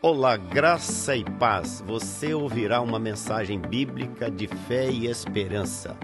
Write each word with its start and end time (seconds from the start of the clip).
Olá, 0.00 0.36
graça 0.36 1.16
e 1.16 1.24
paz. 1.24 1.82
Você 1.84 2.32
ouvirá 2.32 2.80
uma 2.80 3.00
mensagem 3.00 3.58
bíblica 3.58 4.30
de 4.30 4.46
fé 4.46 4.88
e 4.88 5.08
esperança. 5.08 5.96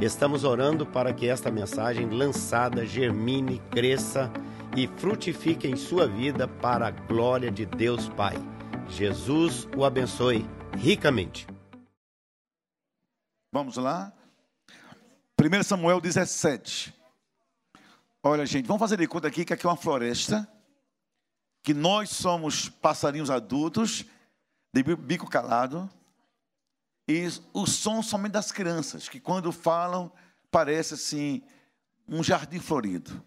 Estamos 0.00 0.44
orando 0.44 0.86
para 0.86 1.12
que 1.12 1.28
esta 1.28 1.50
mensagem 1.50 2.08
lançada 2.08 2.86
germine, 2.86 3.60
cresça 3.70 4.32
e 4.74 4.86
frutifique 4.86 5.68
em 5.68 5.76
sua 5.76 6.08
vida 6.08 6.48
para 6.48 6.86
a 6.86 6.90
glória 6.90 7.50
de 7.50 7.66
Deus 7.66 8.08
Pai. 8.08 8.34
Jesus 8.88 9.68
o 9.76 9.84
abençoe 9.84 10.48
ricamente. 10.78 11.46
Vamos 13.52 13.76
lá? 13.76 14.10
1 15.38 15.62
Samuel 15.64 16.00
17. 16.00 16.94
Olha, 18.22 18.46
gente, 18.46 18.66
vamos 18.66 18.80
fazer 18.80 18.96
de 18.96 19.06
conta 19.06 19.28
aqui 19.28 19.44
que 19.44 19.52
aqui 19.52 19.66
é 19.66 19.68
uma 19.68 19.76
floresta 19.76 20.48
que 21.64 21.72
nós 21.72 22.10
somos 22.10 22.68
passarinhos 22.68 23.30
adultos, 23.30 24.04
de 24.70 24.82
bico 24.82 25.28
calado, 25.30 25.88
e 27.08 27.26
o 27.54 27.66
som 27.66 28.02
somente 28.02 28.32
das 28.32 28.52
crianças, 28.52 29.08
que 29.08 29.18
quando 29.18 29.50
falam 29.50 30.12
parece 30.50 30.92
assim 30.92 31.42
um 32.06 32.22
jardim 32.22 32.60
florido. 32.60 33.24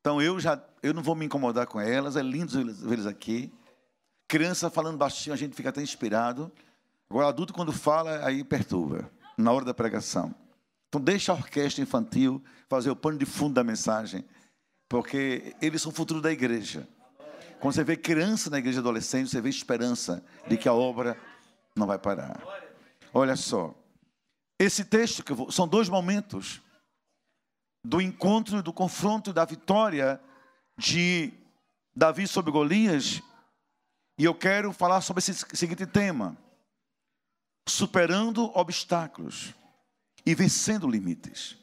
Então 0.00 0.22
eu 0.22 0.38
já 0.38 0.62
eu 0.84 0.94
não 0.94 1.02
vou 1.02 1.16
me 1.16 1.26
incomodar 1.26 1.66
com 1.66 1.80
elas, 1.80 2.14
é 2.14 2.22
lindo 2.22 2.52
vê-las 2.86 3.06
aqui. 3.06 3.52
Criança 4.28 4.70
falando 4.70 4.96
baixinho, 4.96 5.34
a 5.34 5.36
gente 5.36 5.56
fica 5.56 5.70
até 5.70 5.82
inspirado. 5.82 6.52
Agora 7.10 7.26
adulto 7.26 7.52
quando 7.52 7.72
fala 7.72 8.24
aí 8.24 8.44
perturba 8.44 9.10
na 9.36 9.50
hora 9.50 9.64
da 9.64 9.74
pregação. 9.74 10.32
Então 10.88 11.00
deixa 11.00 11.32
a 11.32 11.34
orquestra 11.34 11.82
infantil 11.82 12.40
fazer 12.68 12.90
o 12.90 12.96
pano 12.96 13.18
de 13.18 13.26
fundo 13.26 13.54
da 13.54 13.64
mensagem, 13.64 14.24
porque 14.88 15.56
eles 15.60 15.82
são 15.82 15.90
o 15.90 15.94
futuro 15.94 16.20
da 16.20 16.30
igreja. 16.30 16.88
Quando 17.60 17.74
você 17.74 17.84
vê 17.84 17.96
criança 17.96 18.50
na 18.50 18.58
igreja 18.58 18.80
adolescente, 18.80 19.30
você 19.30 19.40
vê 19.40 19.48
esperança 19.48 20.24
de 20.46 20.56
que 20.56 20.68
a 20.68 20.74
obra 20.74 21.18
não 21.74 21.86
vai 21.86 21.98
parar. 21.98 22.40
Olha 23.12 23.36
só. 23.36 23.74
Esse 24.58 24.84
texto 24.84 25.22
que 25.22 25.32
vou, 25.32 25.50
são 25.50 25.66
dois 25.66 25.88
momentos 25.88 26.60
do 27.84 28.00
encontro, 28.00 28.62
do 28.62 28.72
confronto, 28.72 29.32
da 29.32 29.44
vitória 29.44 30.20
de 30.76 31.32
Davi 31.94 32.26
sobre 32.26 32.50
Golias. 32.50 33.22
E 34.18 34.24
eu 34.24 34.34
quero 34.34 34.72
falar 34.72 35.00
sobre 35.00 35.20
esse 35.20 35.34
seguinte 35.56 35.86
tema: 35.86 36.36
superando 37.68 38.50
obstáculos 38.56 39.54
e 40.26 40.34
vencendo 40.34 40.88
limites. 40.88 41.56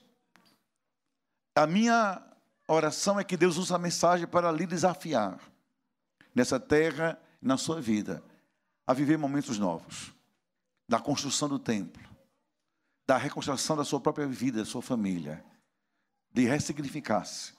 A 1.55 1.67
minha 1.67 2.21
oração 2.67 3.19
é 3.19 3.23
que 3.23 3.35
Deus 3.35 3.57
use 3.57 3.73
a 3.73 3.77
mensagem 3.77 4.25
para 4.25 4.51
lhe 4.51 4.65
desafiar 4.65 5.50
nessa 6.33 6.59
terra, 6.59 7.21
na 7.41 7.57
sua 7.57 7.81
vida, 7.81 8.23
a 8.85 8.93
viver 8.93 9.17
momentos 9.17 9.57
novos, 9.57 10.13
da 10.87 10.99
construção 10.99 11.47
do 11.47 11.59
templo, 11.59 12.03
da 13.07 13.17
reconstrução 13.17 13.75
da 13.75 13.83
sua 13.83 13.99
própria 13.99 14.27
vida, 14.27 14.59
da 14.59 14.65
sua 14.65 14.81
família, 14.81 15.43
de 16.33 16.45
ressignificar-se 16.45 17.53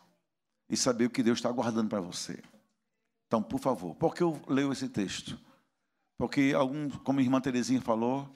e 0.68 0.76
saber 0.76 1.06
o 1.06 1.10
que 1.10 1.22
Deus 1.22 1.38
está 1.38 1.50
guardando 1.50 1.88
para 1.88 2.00
você. 2.00 2.42
Então, 3.26 3.42
por 3.42 3.60
favor, 3.60 3.94
por 3.94 4.14
que 4.14 4.22
eu 4.22 4.40
leio 4.46 4.72
esse 4.72 4.88
texto? 4.88 5.38
Porque, 6.18 6.52
algum, 6.54 6.88
como 6.88 7.18
a 7.18 7.22
irmã 7.22 7.40
Terezinha 7.40 7.80
falou, 7.80 8.28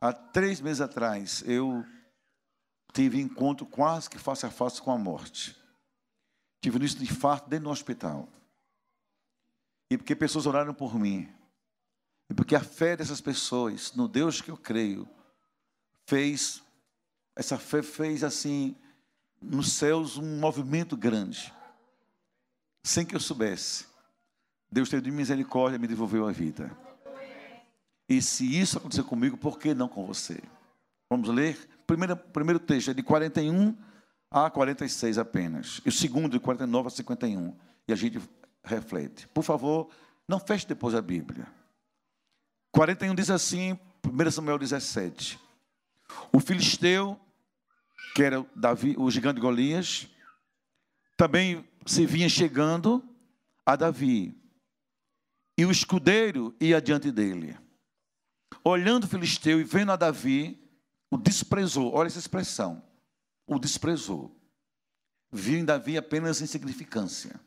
há 0.00 0.12
três 0.12 0.60
meses 0.60 0.80
atrás 0.80 1.42
eu 1.46 1.84
tive 2.92 3.20
encontro 3.20 3.66
quase 3.66 4.08
que 4.08 4.18
face 4.18 4.46
a 4.46 4.50
face 4.50 4.80
com 4.80 4.90
a 4.90 4.98
morte. 4.98 5.56
Tive 6.60 6.78
um 6.78 6.82
infarto 7.02 7.48
dentro 7.48 7.64
do 7.64 7.70
hospital. 7.70 8.28
E 9.90 9.96
porque 9.96 10.14
pessoas 10.14 10.46
oraram 10.46 10.74
por 10.74 10.98
mim. 10.98 11.28
E 12.30 12.34
porque 12.34 12.54
a 12.54 12.60
fé 12.60 12.96
dessas 12.96 13.20
pessoas, 13.20 13.94
no 13.94 14.06
Deus 14.06 14.40
que 14.40 14.50
eu 14.50 14.56
creio, 14.56 15.08
fez, 16.06 16.62
essa 17.34 17.58
fé 17.58 17.82
fez 17.82 18.22
assim, 18.22 18.76
nos 19.40 19.72
céus, 19.72 20.16
um 20.16 20.38
movimento 20.38 20.96
grande. 20.96 21.52
Sem 22.82 23.04
que 23.04 23.14
eu 23.14 23.20
soubesse. 23.20 23.86
Deus 24.70 24.88
teve 24.88 25.02
de 25.02 25.10
misericórdia 25.10 25.76
e 25.76 25.78
me 25.78 25.86
devolveu 25.86 26.26
a 26.26 26.32
vida. 26.32 26.70
E 28.08 28.20
se 28.22 28.58
isso 28.58 28.78
acontecer 28.78 29.02
comigo, 29.02 29.36
por 29.36 29.58
que 29.58 29.74
não 29.74 29.88
com 29.88 30.06
você? 30.06 30.40
Vamos 31.10 31.28
ler? 31.28 31.56
Primeiro, 31.86 32.16
primeiro 32.16 32.58
texto 32.58 32.90
é 32.90 32.94
de 32.94 33.02
41 33.02 33.76
a 34.30 34.50
46 34.50 35.18
apenas. 35.18 35.80
E 35.84 35.88
o 35.88 35.92
segundo, 35.92 36.32
de 36.32 36.40
49 36.40 36.88
a 36.88 36.90
51. 36.90 37.56
E 37.86 37.92
a 37.92 37.96
gente 37.96 38.20
reflete. 38.68 39.26
Por 39.28 39.42
favor, 39.42 39.90
não 40.26 40.38
feche 40.38 40.66
depois 40.66 40.94
a 40.94 41.02
Bíblia. 41.02 41.46
41 42.70 43.14
diz 43.14 43.30
assim, 43.30 43.78
1 44.04 44.30
Samuel 44.30 44.58
17. 44.58 45.40
O 46.32 46.38
filisteu, 46.38 47.18
que 48.14 48.22
era 48.22 48.44
Davi, 48.54 48.94
o 48.98 49.10
gigante 49.10 49.40
Golias, 49.40 50.08
também 51.16 51.66
se 51.86 52.06
vinha 52.06 52.28
chegando 52.28 53.02
a 53.64 53.74
Davi. 53.74 54.34
E 55.56 55.64
o 55.64 55.70
escudeiro 55.70 56.54
ia 56.60 56.80
diante 56.80 57.10
dele. 57.10 57.58
Olhando 58.62 59.04
o 59.04 59.08
filisteu 59.08 59.60
e 59.60 59.64
vendo 59.64 59.92
a 59.92 59.96
Davi, 59.96 60.62
o 61.10 61.16
desprezou. 61.16 61.92
Olha 61.94 62.06
essa 62.06 62.18
expressão. 62.18 62.82
O 63.46 63.58
desprezou. 63.58 64.34
Viu 65.32 65.58
em 65.58 65.64
Davi 65.64 65.96
apenas 65.96 66.40
insignificância 66.40 67.40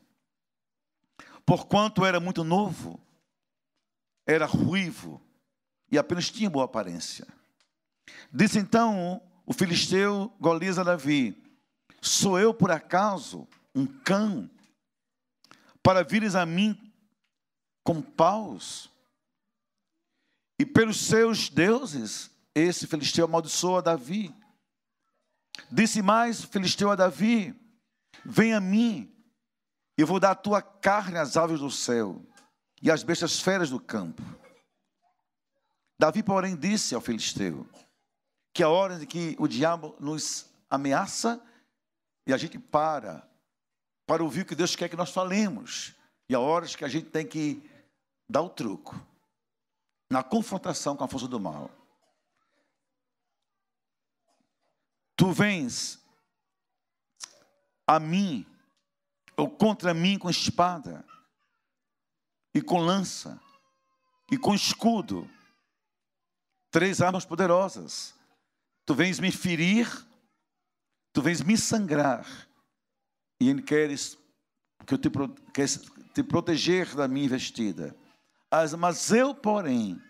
porquanto 1.44 2.04
era 2.04 2.20
muito 2.20 2.44
novo, 2.44 3.00
era 4.26 4.46
ruivo 4.46 5.20
e 5.90 5.98
apenas 5.98 6.30
tinha 6.30 6.48
boa 6.48 6.64
aparência. 6.64 7.26
Disse 8.32 8.58
então 8.58 9.20
o 9.44 9.52
filisteu 9.52 10.32
Golias 10.40 10.78
a 10.78 10.82
Davi: 10.82 11.36
Sou 12.00 12.38
eu 12.38 12.54
por 12.54 12.70
acaso 12.70 13.46
um 13.74 13.86
cão 13.86 14.50
para 15.82 16.02
vires 16.02 16.34
a 16.34 16.46
mim 16.46 16.92
com 17.84 18.00
paus? 18.00 18.90
E 20.58 20.64
pelos 20.64 21.00
seus 21.00 21.48
deuses, 21.48 22.30
esse 22.54 22.86
filisteu 22.86 23.24
amaldiçoa 23.24 23.82
Davi. 23.82 24.34
Disse 25.70 26.00
mais 26.00 26.44
filisteu 26.44 26.90
a 26.90 26.96
Davi: 26.96 27.54
Vem 28.24 28.54
a 28.54 28.60
mim 28.60 29.11
eu 29.96 30.06
vou 30.06 30.18
dar 30.18 30.30
a 30.30 30.34
tua 30.34 30.62
carne 30.62 31.18
às 31.18 31.36
aves 31.36 31.60
do 31.60 31.70
céu 31.70 32.20
e 32.80 32.90
às 32.90 33.02
bestas 33.02 33.40
feras 33.40 33.70
do 33.70 33.78
campo. 33.78 34.22
Davi, 35.98 36.22
porém, 36.22 36.56
disse 36.56 36.94
ao 36.94 37.00
filisteu 37.00 37.68
que 38.52 38.62
a 38.62 38.68
hora 38.68 39.02
em 39.02 39.06
que 39.06 39.36
o 39.38 39.46
diabo 39.46 39.94
nos 40.00 40.50
ameaça 40.68 41.40
e 42.26 42.32
a 42.32 42.36
gente 42.36 42.58
para, 42.58 43.28
para 44.06 44.22
ouvir 44.22 44.42
o 44.42 44.46
que 44.46 44.54
Deus 44.54 44.74
quer 44.74 44.88
que 44.88 44.96
nós 44.96 45.10
falemos, 45.10 45.94
e 46.28 46.34
a 46.34 46.40
horas 46.40 46.74
que 46.76 46.84
a 46.84 46.88
gente 46.88 47.10
tem 47.10 47.26
que 47.26 47.68
dar 48.28 48.42
o 48.42 48.48
truco 48.48 48.94
na 50.10 50.22
confrontação 50.22 50.96
com 50.96 51.04
a 51.04 51.08
força 51.08 51.26
do 51.26 51.40
mal. 51.40 51.70
Tu 55.16 55.30
vens 55.32 56.00
a 57.86 57.98
mim 57.98 58.46
ou 59.36 59.50
contra 59.50 59.94
mim 59.94 60.18
com 60.18 60.30
espada, 60.30 61.04
e 62.54 62.60
com 62.60 62.78
lança, 62.78 63.40
e 64.30 64.36
com 64.36 64.54
escudo, 64.54 65.28
três 66.70 67.00
armas 67.00 67.24
poderosas. 67.24 68.14
Tu 68.84 68.94
vens 68.94 69.20
me 69.20 69.30
ferir, 69.30 69.88
tu 71.12 71.22
vens 71.22 71.40
me 71.42 71.56
sangrar, 71.56 72.26
e 73.40 73.48
ele 73.48 73.62
queres 73.62 74.18
que 74.86 74.94
eu 74.94 74.98
te, 74.98 75.10
queres 75.52 75.80
te 76.14 76.22
proteger 76.22 76.94
da 76.94 77.06
minha 77.08 77.26
investida. 77.26 77.96
Mas 78.78 79.10
eu, 79.10 79.34
porém, 79.34 80.00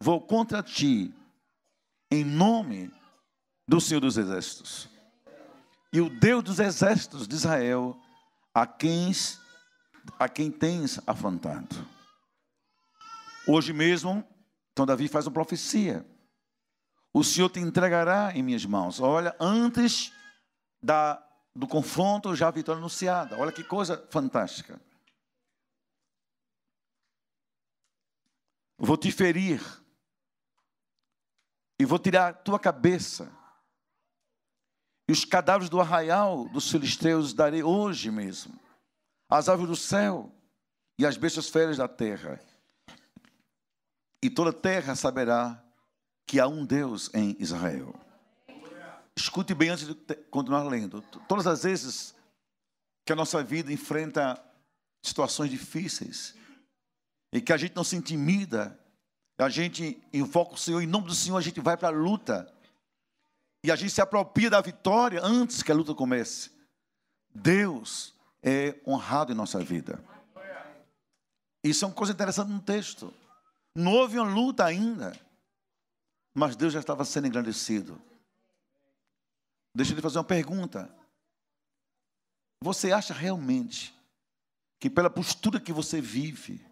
vou 0.00 0.20
contra 0.20 0.62
ti, 0.62 1.14
em 2.10 2.24
nome 2.24 2.90
do 3.68 3.80
Senhor 3.80 4.00
dos 4.00 4.16
Exércitos. 4.16 4.88
E 5.92 6.00
o 6.00 6.10
Deus 6.10 6.42
dos 6.42 6.58
Exércitos 6.58 7.28
de 7.28 7.34
Israel 7.34 7.98
a 8.60 8.66
quem, 8.66 9.12
a 10.18 10.28
quem 10.28 10.50
tens 10.50 11.00
afrontado. 11.06 11.76
Hoje 13.46 13.72
mesmo, 13.72 14.26
então 14.72 14.84
Davi 14.84 15.06
faz 15.06 15.26
uma 15.28 15.32
profecia. 15.32 16.04
O 17.14 17.22
Senhor 17.22 17.48
te 17.50 17.60
entregará 17.60 18.32
em 18.34 18.42
minhas 18.42 18.64
mãos. 18.64 19.00
Olha, 19.00 19.34
antes 19.38 20.12
da, 20.82 21.24
do 21.54 21.68
confronto, 21.68 22.34
já 22.34 22.48
a 22.48 22.50
vitória 22.50 22.80
anunciada. 22.80 23.38
Olha 23.38 23.52
que 23.52 23.62
coisa 23.62 24.04
fantástica. 24.10 24.80
Vou 28.76 28.96
te 28.96 29.12
ferir. 29.12 29.62
E 31.78 31.84
vou 31.84 31.98
tirar 32.00 32.28
a 32.30 32.32
tua 32.32 32.58
cabeça. 32.58 33.32
E 35.08 35.12
os 35.12 35.24
cadáveres 35.24 35.70
do 35.70 35.80
arraial 35.80 36.46
dos 36.50 36.70
filisteus 36.70 37.32
darei 37.32 37.62
hoje 37.62 38.10
mesmo, 38.10 38.60
as 39.28 39.48
aves 39.48 39.66
do 39.66 39.74
céu 39.74 40.30
e 40.98 41.06
as 41.06 41.16
bestas 41.16 41.48
férias 41.48 41.78
da 41.78 41.88
terra. 41.88 42.38
e 44.22 44.28
toda 44.28 44.50
a 44.50 44.52
terra 44.52 44.94
saberá 44.94 45.62
que 46.26 46.38
há 46.38 46.46
um 46.46 46.66
Deus 46.66 47.08
em 47.14 47.36
Israel. 47.38 47.94
Escute 49.16 49.54
bem 49.54 49.70
antes 49.70 49.86
de 49.86 49.94
continuar 50.30 50.64
lendo. 50.64 51.00
Todas 51.26 51.46
as 51.46 51.62
vezes 51.62 52.14
que 53.06 53.12
a 53.12 53.16
nossa 53.16 53.42
vida 53.42 53.72
enfrenta 53.72 54.38
situações 55.02 55.50
difíceis 55.50 56.34
e 57.32 57.40
que 57.40 57.52
a 57.52 57.56
gente 57.56 57.74
não 57.74 57.84
se 57.84 57.96
intimida, 57.96 58.78
a 59.38 59.48
gente 59.48 60.02
invoca 60.12 60.54
o 60.54 60.58
Senhor, 60.58 60.82
em 60.82 60.86
nome 60.86 61.06
do 61.06 61.14
Senhor 61.14 61.36
a 61.36 61.40
gente 61.40 61.60
vai 61.60 61.76
para 61.76 61.88
a 61.88 61.98
luta 61.98 62.52
e 63.62 63.70
a 63.70 63.76
gente 63.76 63.90
se 63.90 64.00
apropria 64.00 64.50
da 64.50 64.60
vitória 64.60 65.20
antes 65.22 65.62
que 65.62 65.72
a 65.72 65.74
luta 65.74 65.94
comece. 65.94 66.50
Deus 67.34 68.14
é 68.42 68.78
honrado 68.86 69.32
em 69.32 69.34
nossa 69.34 69.58
vida. 69.58 70.02
Isso 71.62 71.84
é 71.84 71.88
uma 71.88 71.94
coisa 71.94 72.12
interessante 72.12 72.50
no 72.50 72.62
texto. 72.62 73.12
Não 73.74 73.92
houve 73.92 74.18
uma 74.18 74.28
luta 74.32 74.64
ainda, 74.64 75.18
mas 76.34 76.56
Deus 76.56 76.72
já 76.72 76.80
estava 76.80 77.04
sendo 77.04 77.26
engrandecido. 77.26 78.00
Deixa 79.74 79.92
eu 79.92 79.96
lhe 79.96 80.02
fazer 80.02 80.18
uma 80.18 80.24
pergunta. 80.24 80.92
Você 82.62 82.92
acha 82.92 83.14
realmente 83.14 83.94
que 84.80 84.88
pela 84.88 85.10
postura 85.10 85.60
que 85.60 85.72
você 85.72 86.00
vive, 86.00 86.64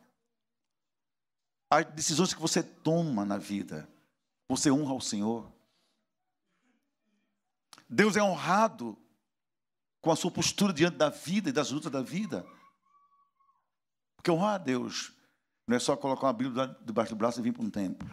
as 1.70 1.84
decisões 1.86 2.32
que 2.32 2.40
você 2.40 2.62
toma 2.62 3.24
na 3.24 3.38
vida, 3.38 3.88
você 4.48 4.70
honra 4.70 4.94
o 4.94 5.00
Senhor? 5.00 5.55
Deus 7.88 8.16
é 8.16 8.22
honrado 8.22 8.96
com 10.00 10.10
a 10.10 10.16
sua 10.16 10.30
postura 10.30 10.72
diante 10.72 10.96
da 10.96 11.08
vida 11.08 11.48
e 11.48 11.52
das 11.52 11.70
lutas 11.70 11.90
da 11.90 12.02
vida. 12.02 12.46
Porque 14.16 14.30
honrar 14.30 14.54
a 14.54 14.58
Deus 14.58 15.12
não 15.66 15.76
é 15.76 15.80
só 15.80 15.96
colocar 15.96 16.26
uma 16.26 16.32
Bíblia 16.32 16.76
debaixo 16.84 17.10
do 17.10 17.16
braço 17.16 17.40
e 17.40 17.42
vir 17.42 17.52
para 17.52 17.62
um 17.62 17.70
templo. 17.70 18.08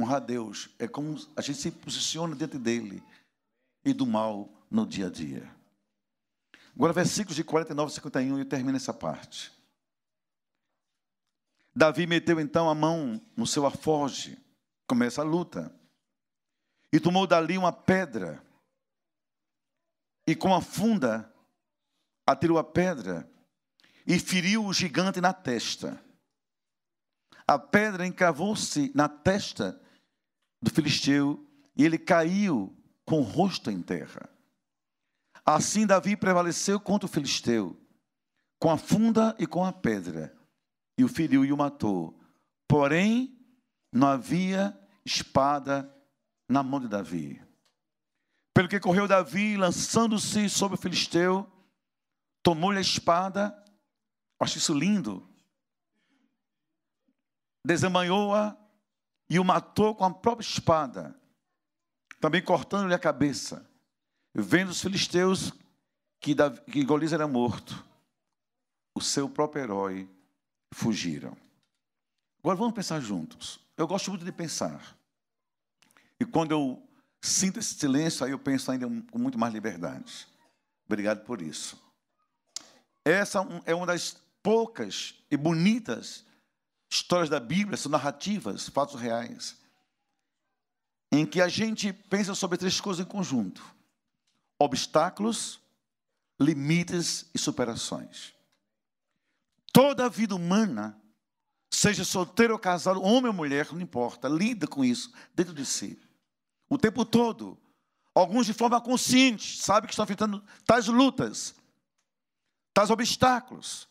Honrar 0.00 0.16
a 0.16 0.20
Deus 0.20 0.70
é 0.78 0.88
como 0.88 1.16
a 1.36 1.40
gente 1.40 1.58
se 1.58 1.70
posiciona 1.70 2.34
diante 2.34 2.58
dele 2.58 3.02
e 3.84 3.92
do 3.92 4.06
mal 4.06 4.48
no 4.70 4.86
dia 4.86 5.06
a 5.06 5.10
dia. 5.10 5.62
Agora, 6.74 6.92
versículos 6.92 7.36
de 7.36 7.44
49 7.44 7.90
e 7.90 7.94
51, 7.94 8.40
e 8.40 8.44
termina 8.44 8.76
essa 8.76 8.94
parte. 8.94 9.52
Davi 11.74 12.06
meteu 12.06 12.40
então 12.40 12.68
a 12.68 12.74
mão 12.74 13.20
no 13.36 13.46
seu 13.46 13.66
afoge, 13.66 14.38
começa 14.86 15.20
a 15.20 15.24
luta, 15.24 15.74
e 16.92 17.00
tomou 17.00 17.26
dali 17.26 17.56
uma 17.56 17.72
pedra, 17.72 18.42
e 20.26 20.34
com 20.34 20.54
a 20.54 20.60
funda 20.60 21.32
atirou 22.26 22.58
a 22.58 22.64
pedra, 22.64 23.28
e 24.06 24.18
feriu 24.18 24.64
o 24.64 24.72
gigante 24.72 25.20
na 25.20 25.32
testa. 25.32 26.02
A 27.46 27.58
pedra 27.58 28.06
encravou-se 28.06 28.90
na 28.94 29.08
testa 29.08 29.80
do 30.60 30.70
filisteu, 30.70 31.44
e 31.76 31.84
ele 31.84 31.98
caiu 31.98 32.76
com 33.04 33.20
o 33.20 33.24
rosto 33.24 33.70
em 33.70 33.82
terra. 33.82 34.28
Assim 35.44 35.86
Davi 35.86 36.16
prevaleceu 36.16 36.78
contra 36.78 37.06
o 37.06 37.10
filisteu, 37.10 37.76
com 38.60 38.70
a 38.70 38.78
funda 38.78 39.34
e 39.38 39.46
com 39.46 39.64
a 39.64 39.72
pedra, 39.72 40.36
e 40.96 41.02
o 41.02 41.08
feriu 41.08 41.44
e 41.44 41.52
o 41.52 41.56
matou. 41.56 42.18
Porém, 42.68 43.36
não 43.92 44.06
havia 44.06 44.78
espada 45.04 45.92
na 46.48 46.62
mão 46.62 46.80
de 46.80 46.88
Davi. 46.88 47.42
Pelo 48.54 48.68
que 48.68 48.78
correu 48.78 49.08
Davi, 49.08 49.56
lançando-se 49.56 50.48
sobre 50.48 50.76
o 50.76 50.80
filisteu, 50.80 51.50
tomou-lhe 52.42 52.78
a 52.78 52.82
espada, 52.82 53.64
acho 54.38 54.58
isso 54.58 54.74
lindo, 54.74 55.26
desembanhou-a 57.64 58.56
e 59.30 59.38
o 59.38 59.44
matou 59.44 59.94
com 59.94 60.04
a 60.04 60.12
própria 60.12 60.46
espada, 60.46 61.18
também 62.20 62.42
cortando-lhe 62.42 62.94
a 62.94 62.98
cabeça. 62.98 63.68
Vendo 64.34 64.70
os 64.70 64.80
filisteus 64.80 65.52
que, 66.20 66.34
Davi, 66.34 66.60
que 66.62 66.84
Golias 66.84 67.12
era 67.12 67.26
morto, 67.26 67.84
o 68.94 69.00
seu 69.00 69.28
próprio 69.28 69.62
herói 69.62 70.10
fugiram. 70.74 71.36
Agora 72.40 72.56
vamos 72.56 72.74
pensar 72.74 73.00
juntos. 73.00 73.60
Eu 73.76 73.86
gosto 73.86 74.10
muito 74.10 74.24
de 74.24 74.32
pensar. 74.32 74.96
E 76.18 76.24
quando 76.24 76.52
eu 76.52 76.82
sinto 77.22 77.60
esse 77.60 77.74
silêncio, 77.74 78.24
aí 78.24 78.32
eu 78.32 78.38
penso 78.38 78.70
ainda 78.70 78.86
com 79.10 79.18
muito 79.18 79.38
mais 79.38 79.54
liberdade. 79.54 80.26
Obrigado 80.84 81.24
por 81.24 81.40
isso. 81.40 81.80
Essa 83.04 83.38
é 83.64 83.74
uma 83.74 83.86
das 83.86 84.16
poucas 84.42 85.14
e 85.30 85.36
bonitas 85.36 86.24
histórias 86.90 87.30
da 87.30 87.40
Bíblia, 87.40 87.78
são 87.78 87.90
narrativas, 87.90 88.68
fatos 88.68 89.00
reais, 89.00 89.56
em 91.10 91.24
que 91.24 91.40
a 91.40 91.48
gente 91.48 91.92
pensa 91.92 92.34
sobre 92.34 92.58
três 92.58 92.80
coisas 92.80 93.04
em 93.04 93.08
conjunto 93.08 93.62
obstáculos, 94.58 95.60
limites 96.40 97.26
e 97.34 97.38
superações. 97.38 98.32
Toda 99.72 100.06
a 100.06 100.08
vida 100.08 100.36
humana, 100.36 100.96
seja 101.72 102.04
solteiro 102.04 102.52
ou 102.52 102.58
casado, 102.58 103.02
homem 103.02 103.28
ou 103.28 103.32
mulher, 103.32 103.72
não 103.72 103.80
importa, 103.80 104.28
lida 104.28 104.66
com 104.66 104.84
isso 104.84 105.12
dentro 105.34 105.52
de 105.52 105.66
si. 105.66 106.00
O 106.72 106.78
tempo 106.78 107.04
todo. 107.04 107.58
Alguns 108.14 108.46
de 108.46 108.54
forma 108.54 108.80
consciente, 108.80 109.60
sabem 109.60 109.86
que 109.86 109.92
estão 109.92 110.04
enfrentando 110.04 110.42
tais 110.64 110.86
lutas, 110.86 111.54
tais 112.72 112.88
obstáculos, 112.88 113.86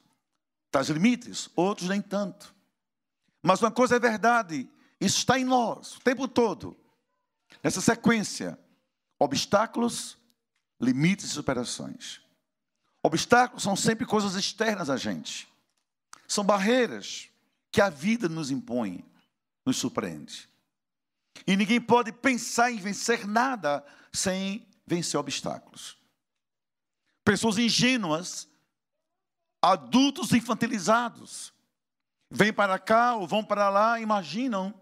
tais 0.71 0.89
limites, 0.89 1.47
outros 1.55 1.87
nem 1.89 2.01
tanto. 2.01 2.55
Mas 3.43 3.61
uma 3.61 3.69
coisa 3.69 3.97
é 3.97 3.99
verdade, 3.99 4.67
isso 4.99 5.19
está 5.19 5.37
em 5.37 5.45
nós, 5.45 5.97
o 5.97 5.99
tempo 6.01 6.27
todo. 6.27 6.75
Nessa 7.63 7.81
sequência, 7.81 8.59
obstáculos, 9.19 10.17
limites 10.79 11.25
e 11.25 11.33
superações. 11.33 12.19
Obstáculos 13.03 13.61
são 13.61 13.75
sempre 13.75 14.07
coisas 14.07 14.33
externas 14.33 14.89
a 14.89 14.97
gente. 14.97 15.47
São 16.27 16.43
barreiras 16.43 17.29
que 17.71 17.79
a 17.81 17.89
vida 17.89 18.27
nos 18.27 18.49
impõe, 18.49 19.05
nos 19.65 19.77
surpreende. 19.77 20.50
E 21.45 21.55
ninguém 21.55 21.81
pode 21.81 22.11
pensar 22.11 22.71
em 22.71 22.77
vencer 22.77 23.27
nada 23.27 23.83
sem 24.11 24.67
vencer 24.85 25.19
obstáculos. 25.19 25.97
Pessoas 27.23 27.57
ingênuas, 27.57 28.47
adultos 29.61 30.31
infantilizados, 30.33 31.53
vêm 32.29 32.51
para 32.51 32.77
cá 32.79 33.15
ou 33.15 33.27
vão 33.27 33.43
para 33.43 33.69
lá, 33.69 33.99
imaginam 33.99 34.73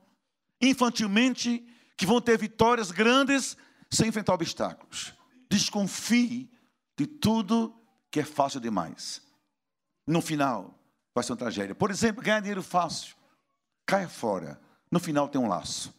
infantilmente 0.62 1.66
que 1.96 2.06
vão 2.06 2.22
ter 2.22 2.38
vitórias 2.38 2.92
grandes 2.92 3.58
sem 3.90 4.08
enfrentar 4.08 4.34
obstáculos. 4.34 5.14
Desconfie 5.50 6.50
de 6.98 7.08
tudo 7.08 7.76
que 8.12 8.20
é 8.20 8.24
fácil 8.24 8.60
demais. 8.60 9.22
No 10.06 10.22
final, 10.22 10.80
vai 11.14 11.24
ser 11.24 11.34
uma 11.34 11.38
tragédia. 11.38 11.76
Por 11.76 11.92
exemplo, 11.92 12.24
ganhar 12.24 12.40
dinheiro 12.40 12.64
fácil. 12.64 13.16
Caia 13.86 14.08
fora. 14.10 14.60
No 14.92 15.00
final 15.00 15.28
tem 15.28 15.40
um 15.40 15.48
laço. 15.48 15.94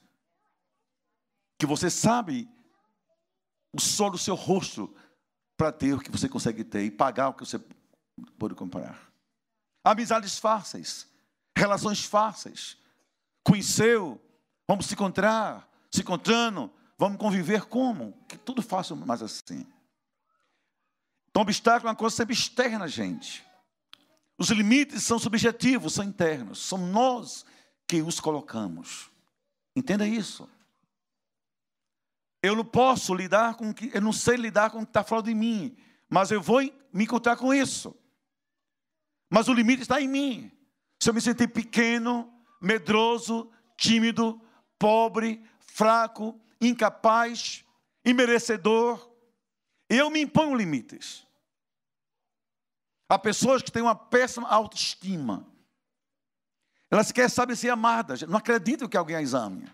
Que 1.61 1.67
você 1.67 1.89
sabe 1.89 2.49
o 3.73 3.81
sol 3.81 4.11
do 4.11 4.19
seu 4.19 4.35
rosto 4.35 4.93
para 5.57 5.71
ter 5.71 5.95
o 5.95 6.01
que 6.01 6.11
você 6.11 6.29
consegue 6.29 6.65
ter 6.65 6.83
e 6.83 6.91
pagar 6.91 7.29
o 7.29 7.35
que 7.35 7.45
você 7.45 7.61
pode 8.37 8.57
comprar. 8.57 8.99
Amizades 9.85 10.39
fáceis, 10.39 11.07
relações 11.57 12.05
fáceis. 12.05 12.77
Conheceu, 13.45 14.21
vamos 14.67 14.87
se 14.87 14.95
encontrar, 14.95 15.71
se 15.91 16.01
encontrando, 16.01 16.73
Vamos 17.01 17.17
conviver 17.17 17.65
como? 17.65 18.13
Que 18.29 18.37
tudo 18.37 18.61
fácil, 18.61 18.95
mas 18.95 19.23
assim. 19.23 19.67
Então, 21.31 21.41
obstáculo 21.41 21.89
é 21.89 21.93
uma 21.93 21.97
coisa 21.97 22.15
sempre 22.15 22.35
externa 22.35 22.87
gente. 22.87 23.43
Os 24.37 24.51
limites 24.51 25.03
são 25.05 25.19
subjetivos, 25.19 25.95
são 25.95 26.05
internos. 26.05 26.59
São 26.59 26.77
nós 26.77 27.47
que 27.89 28.03
os 28.03 28.21
colocamos. 28.21 29.09
Entenda 29.75 30.07
isso. 30.07 30.47
Eu 32.43 32.57
não 32.57 32.65
posso 32.65 33.15
lidar 33.15 33.55
com 33.55 33.73
que, 33.73 33.91
eu 33.93 34.01
não 34.01 34.13
sei 34.13 34.37
lidar 34.37 34.71
com 34.71 34.79
o 34.79 34.83
que 34.83 34.91
está 34.91 35.05
fora 35.05 35.23
de 35.23 35.35
mim, 35.35 35.77
mas 36.09 36.31
eu 36.31 36.41
vou 36.41 36.61
me 36.93 37.05
encontrar 37.05 37.37
com 37.37 37.53
isso. 37.53 37.95
Mas 39.31 39.49
o 39.49 39.53
limite 39.53 39.83
está 39.83 40.01
em 40.01 40.09
mim. 40.09 40.51
Se 41.01 41.11
eu 41.11 41.15
me 41.15 41.21
sentir 41.21 41.49
pequeno, 41.49 42.33
medroso, 42.61 43.51
tímido, 43.77 44.41
pobre, 44.79 45.43
fraco, 45.59 46.39
incapaz, 46.61 47.65
imerecedor. 48.05 49.11
Eu 49.89 50.11
me 50.11 50.21
imponho 50.21 50.55
limites. 50.55 51.27
Há 53.09 53.19
pessoas 53.19 53.63
que 53.63 53.73
têm 53.73 53.83
uma 53.83 53.95
péssima 53.95 54.49
autoestima. 54.49 55.47
Elas 56.91 57.13
querem 57.13 57.29
saber 57.29 57.57
ser 57.57 57.71
amadas, 57.71 58.23
não 58.23 58.39
acreditam 58.39 58.89
que 58.89 58.97
alguém 58.97 59.17
as 59.17 59.33
ame. 59.33 59.71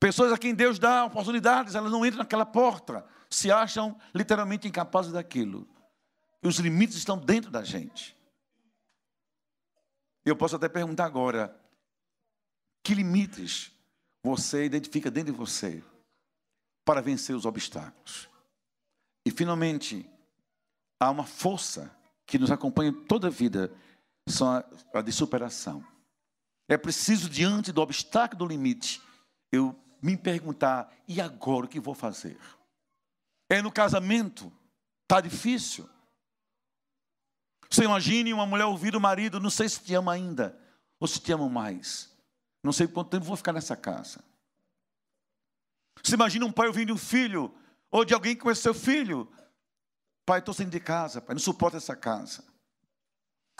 Pessoas 0.00 0.32
a 0.32 0.38
quem 0.38 0.54
Deus 0.54 0.78
dá 0.78 1.04
oportunidades, 1.04 1.74
elas 1.74 1.90
não 1.90 2.06
entram 2.06 2.18
naquela 2.18 2.46
porta, 2.46 3.04
se 3.28 3.50
acham 3.50 3.98
literalmente 4.14 4.68
incapazes 4.68 5.12
daquilo. 5.12 5.68
E 6.42 6.46
os 6.46 6.58
limites 6.58 6.96
estão 6.96 7.18
dentro 7.18 7.50
da 7.50 7.64
gente. 7.64 8.16
Eu 10.24 10.36
posso 10.36 10.54
até 10.54 10.68
perguntar 10.68 11.04
agora: 11.04 11.58
Que 12.82 12.94
limites 12.94 13.72
você 14.22 14.64
identifica 14.64 15.10
dentro 15.10 15.32
de 15.32 15.38
você 15.38 15.82
para 16.84 17.02
vencer 17.02 17.34
os 17.34 17.44
obstáculos? 17.44 18.28
E, 19.26 19.30
finalmente, 19.30 20.08
há 21.00 21.10
uma 21.10 21.26
força 21.26 21.94
que 22.24 22.38
nos 22.38 22.50
acompanha 22.50 22.92
toda 22.92 23.26
a 23.26 23.30
vida, 23.30 23.72
são 24.28 24.64
a 24.94 25.02
de 25.02 25.10
superação. 25.10 25.84
É 26.68 26.76
preciso, 26.76 27.28
diante 27.28 27.72
do 27.72 27.80
obstáculo 27.80 28.40
do 28.40 28.46
limite, 28.46 29.02
eu 29.50 29.74
me 30.02 30.16
perguntar: 30.16 30.92
e 31.06 31.20
agora 31.20 31.66
o 31.66 31.68
que 31.68 31.80
vou 31.80 31.94
fazer? 31.94 32.38
É 33.48 33.62
no 33.62 33.72
casamento, 33.72 34.52
está 35.04 35.20
difícil. 35.20 35.88
Você 37.70 37.84
imagine 37.84 38.32
uma 38.32 38.46
mulher 38.46 38.64
ouvir 38.64 38.96
o 38.96 39.00
marido, 39.00 39.40
não 39.40 39.50
sei 39.50 39.68
se 39.68 39.82
te 39.82 39.94
ama 39.94 40.12
ainda, 40.12 40.58
ou 40.98 41.06
se 41.06 41.20
te 41.20 41.32
ama 41.32 41.48
mais. 41.48 42.10
Não 42.62 42.72
sei 42.72 42.86
quanto 42.88 43.10
tempo 43.10 43.24
vou 43.24 43.36
ficar 43.36 43.52
nessa 43.52 43.76
casa. 43.76 44.24
Você 46.02 46.14
imagina 46.14 46.46
um 46.46 46.52
pai 46.52 46.66
ouvindo 46.66 46.94
um 46.94 46.98
filho, 46.98 47.54
ou 47.90 48.04
de 48.04 48.14
alguém 48.14 48.34
que 48.34 48.42
conhece 48.42 48.62
seu 48.62 48.74
filho. 48.74 49.30
Pai, 50.24 50.40
estou 50.40 50.54
saindo 50.54 50.70
de 50.70 50.80
casa, 50.80 51.20
pai, 51.20 51.34
não 51.34 51.40
suporto 51.40 51.76
essa 51.76 51.96
casa. 51.96 52.44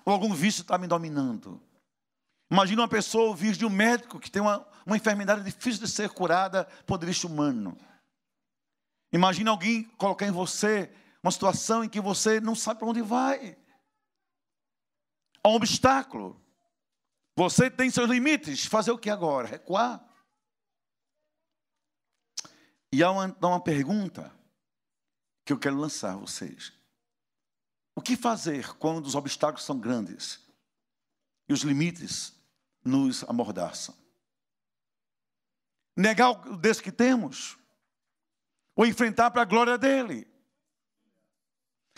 Ou 0.05 0.13
algum 0.13 0.33
vício 0.35 0.63
está 0.63 0.79
me 0.79 0.87
dominando. 0.87 1.61
Imagina 2.51 2.83
uma 2.83 2.89
pessoa 2.89 3.29
ouvir 3.29 3.53
de 3.53 3.67
um 3.67 3.71
médico 3.71 4.19
que 4.19 4.31
tem 4.31 4.41
uma, 4.41 4.67
uma 4.89 4.97
enfermidade 4.97 5.45
difícil 5.45 5.85
de 5.85 5.89
ser 5.89 6.09
curada 6.09 6.65
por 6.87 7.03
lixo 7.05 7.27
humano. 7.27 7.79
Imagina 9.13 9.51
alguém 9.51 9.85
colocar 9.85 10.27
em 10.27 10.31
você 10.31 10.91
uma 11.23 11.31
situação 11.31 11.85
em 11.85 11.91
que 11.91 12.01
você 12.01 12.41
não 12.41 12.55
sabe 12.55 12.81
para 12.81 12.89
onde 12.89 13.03
vai. 13.03 13.59
Há 15.45 15.49
um 15.51 15.57
obstáculo. 15.57 16.43
Você 17.37 17.71
tem 17.71 17.91
seus 17.91 18.09
limites. 18.09 18.65
Fazer 18.65 18.91
o 18.91 18.99
que 18.99 19.11
agora? 19.11 19.47
Recuar. 19.47 20.03
E 22.91 23.03
há 23.03 23.11
uma, 23.11 23.37
uma 23.43 23.63
pergunta 23.63 24.35
que 25.45 25.53
eu 25.53 25.59
quero 25.59 25.77
lançar 25.77 26.15
a 26.15 26.17
vocês. 26.17 26.73
O 27.95 28.01
que 28.01 28.17
fazer 28.17 28.75
quando 28.79 29.05
os 29.05 29.15
obstáculos 29.15 29.67
são 29.67 29.79
grandes 29.79 30.41
e 31.47 31.53
os 31.53 31.61
limites 31.61 32.33
nos 32.83 33.23
amordaçam? 33.25 33.98
Negar 35.99 36.31
o 36.31 36.57
Deus 36.57 36.81
que 36.81 36.93
temos? 36.93 37.59
Ou 38.77 38.87
enfrentar 38.87 39.33
para 39.33 39.43
a 39.43 39.45
glória 39.45 39.77
dele? 39.77 40.29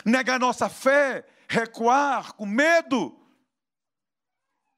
Negar 0.03 0.39
nossa 0.39 0.67
fé? 0.67 1.23
Recuar 1.47 2.33
com 2.33 2.47
medo? 2.47 3.15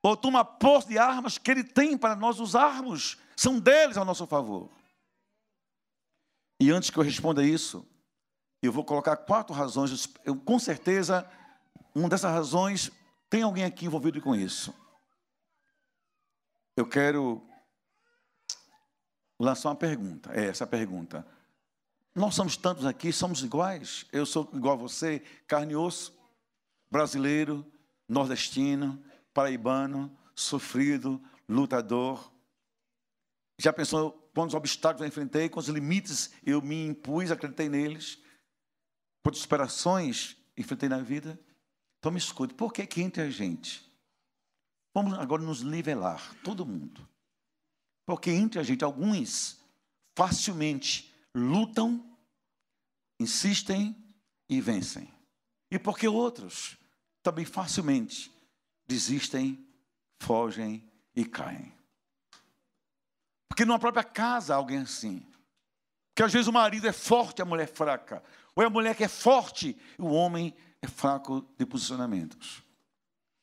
Ou 0.03 0.17
tomar 0.17 0.43
posse 0.43 0.89
de 0.89 0.97
armas 0.97 1.37
que 1.37 1.49
ele 1.49 1.63
tem 1.63 1.97
para 1.97 2.17
nós 2.17 2.41
usarmos? 2.41 3.17
São 3.37 3.61
deles 3.61 3.95
ao 3.95 4.03
nosso 4.03 4.27
favor. 4.27 4.69
E 6.59 6.69
antes 6.69 6.89
que 6.89 6.97
eu 6.97 7.03
responda 7.03 7.45
isso, 7.45 7.87
eu 8.61 8.73
vou 8.73 8.83
colocar 8.83 9.15
quatro 9.15 9.55
razões. 9.55 10.09
Eu, 10.25 10.35
com 10.35 10.59
certeza, 10.59 11.25
uma 11.95 12.09
dessas 12.09 12.29
razões 12.29 12.91
tem 13.29 13.43
alguém 13.43 13.63
aqui 13.63 13.85
envolvido 13.85 14.21
com 14.21 14.35
isso. 14.35 14.75
Eu 16.75 16.85
quero 16.85 17.41
lançar 19.39 19.69
uma 19.69 19.75
pergunta. 19.75 20.31
É 20.33 20.45
essa 20.45 20.65
pergunta. 20.65 21.25
Nós 22.15 22.35
somos 22.35 22.55
tantos 22.55 22.85
aqui, 22.85 23.11
somos 23.11 23.43
iguais. 23.43 24.05
Eu 24.11 24.25
sou 24.25 24.49
igual 24.53 24.75
a 24.75 24.77
você, 24.77 25.19
carne 25.47 25.73
e 25.73 25.75
osso, 25.75 26.15
brasileiro, 26.89 27.65
nordestino, 28.07 29.03
paraibano, 29.33 30.15
sofrido, 30.35 31.21
lutador. 31.49 32.31
Já 33.59 33.73
pensou 33.73 34.11
quantos 34.33 34.55
obstáculos 34.55 35.01
eu 35.01 35.07
enfrentei, 35.07 35.49
quantos 35.49 35.69
limites 35.69 36.31
eu 36.45 36.61
me 36.61 36.85
impus, 36.85 37.31
acreditei 37.31 37.69
neles, 37.69 38.19
quantas 39.23 39.41
superações 39.41 40.37
enfrentei 40.55 40.89
na 40.89 40.99
vida? 40.99 41.39
Então 41.99 42.11
me 42.11 42.17
escute, 42.17 42.53
por 42.53 42.73
que 42.73 42.85
que 42.85 43.01
entre 43.01 43.21
a 43.21 43.29
gente? 43.29 43.89
Vamos 44.93 45.17
agora 45.17 45.41
nos 45.41 45.63
nivelar, 45.63 46.35
todo 46.43 46.65
mundo. 46.65 47.07
Porque 48.05 48.29
entre 48.29 48.59
a 48.59 48.63
gente, 48.63 48.83
alguns 48.83 49.59
facilmente 50.15 51.13
lutam, 51.33 52.17
insistem 53.19 53.95
e 54.49 54.59
vencem. 54.61 55.11
E 55.71 55.79
porque 55.79 56.07
outros 56.07 56.77
também 57.21 57.45
facilmente 57.45 58.31
desistem, 58.85 59.65
fogem 60.21 60.87
e 61.15 61.25
caem. 61.25 61.73
Porque 63.47 63.65
numa 63.65 63.79
própria 63.79 64.03
casa 64.03 64.55
alguém 64.55 64.79
assim. 64.79 65.25
Porque 66.09 66.23
às 66.23 66.33
vezes 66.33 66.47
o 66.47 66.53
marido 66.53 66.87
é 66.87 66.91
forte, 66.91 67.41
a 67.41 67.45
mulher 67.45 67.63
é 67.63 67.67
fraca. 67.67 68.23
Ou 68.55 68.63
é 68.63 68.67
a 68.67 68.69
mulher 68.69 68.95
que 68.95 69.03
é 69.03 69.07
forte, 69.07 69.77
e 69.97 70.01
o 70.01 70.11
homem 70.11 70.53
é 70.81 70.87
fraco 70.87 71.47
de 71.57 71.65
posicionamentos. 71.65 72.63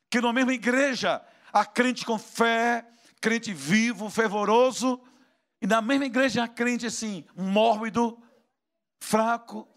Que 0.09 0.21
na 0.21 0.31
mesma 0.31 0.53
igreja 0.53 1.21
há 1.51 1.65
crente 1.65 2.05
com 2.05 2.17
fé, 2.17 2.85
crente 3.21 3.53
vivo, 3.53 4.09
fervoroso, 4.09 4.99
e 5.61 5.67
na 5.67 5.81
mesma 5.81 6.05
igreja 6.05 6.43
há 6.43 6.47
crente 6.47 6.87
assim, 6.87 7.23
mórbido, 7.35 8.21
fraco, 9.01 9.67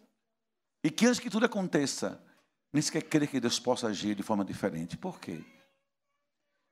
e 0.82 0.90
que 0.90 1.06
antes 1.06 1.20
que 1.20 1.30
tudo 1.30 1.46
aconteça, 1.46 2.24
nem 2.72 2.82
sequer 2.82 3.02
crer 3.02 3.28
que 3.28 3.38
Deus 3.38 3.60
possa 3.60 3.88
agir 3.88 4.14
de 4.14 4.22
forma 4.22 4.44
diferente. 4.44 4.96
Por 4.96 5.20
quê? 5.20 5.44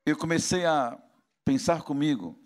Eu 0.05 0.17
comecei 0.17 0.67
a 0.67 0.99
pensar 1.45 1.83
comigo 1.83 2.37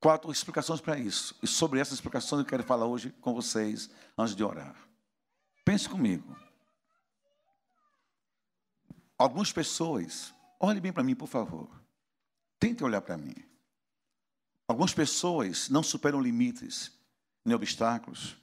quatro 0.00 0.30
explicações 0.30 0.80
para 0.80 0.98
isso. 0.98 1.36
E 1.42 1.46
sobre 1.46 1.80
essas 1.80 1.94
explicações 1.94 2.40
eu 2.40 2.46
quero 2.46 2.62
falar 2.62 2.86
hoje 2.86 3.10
com 3.20 3.34
vocês 3.34 3.90
antes 4.16 4.34
de 4.34 4.42
orar. 4.42 4.76
Pense 5.64 5.88
comigo. 5.88 6.36
Algumas 9.18 9.52
pessoas, 9.52 10.32
olhe 10.60 10.80
bem 10.80 10.92
para 10.92 11.02
mim, 11.02 11.14
por 11.14 11.26
favor. 11.28 11.68
Tente 12.58 12.82
olhar 12.82 13.00
para 13.00 13.16
mim. 13.16 13.34
Algumas 14.68 14.92
pessoas 14.92 15.68
não 15.68 15.82
superam 15.82 16.20
limites 16.20 16.92
nem 17.44 17.54
obstáculos 17.54 18.36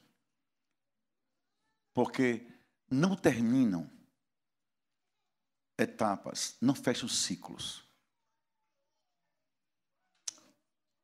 porque 1.93 2.45
não 2.89 3.15
terminam 3.15 3.89
etapas, 5.77 6.55
não 6.59 6.73
fecham 6.73 7.07
ciclos. 7.07 7.83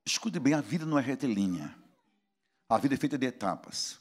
Escute 0.06 0.40
bem, 0.40 0.54
a 0.54 0.62
vida 0.62 0.86
não 0.86 0.98
é 0.98 1.02
retilínea. 1.02 1.78
A 2.68 2.78
vida 2.78 2.96
é 2.96 2.98
feita 2.98 3.18
de 3.18 3.28
etapas. 3.28 4.00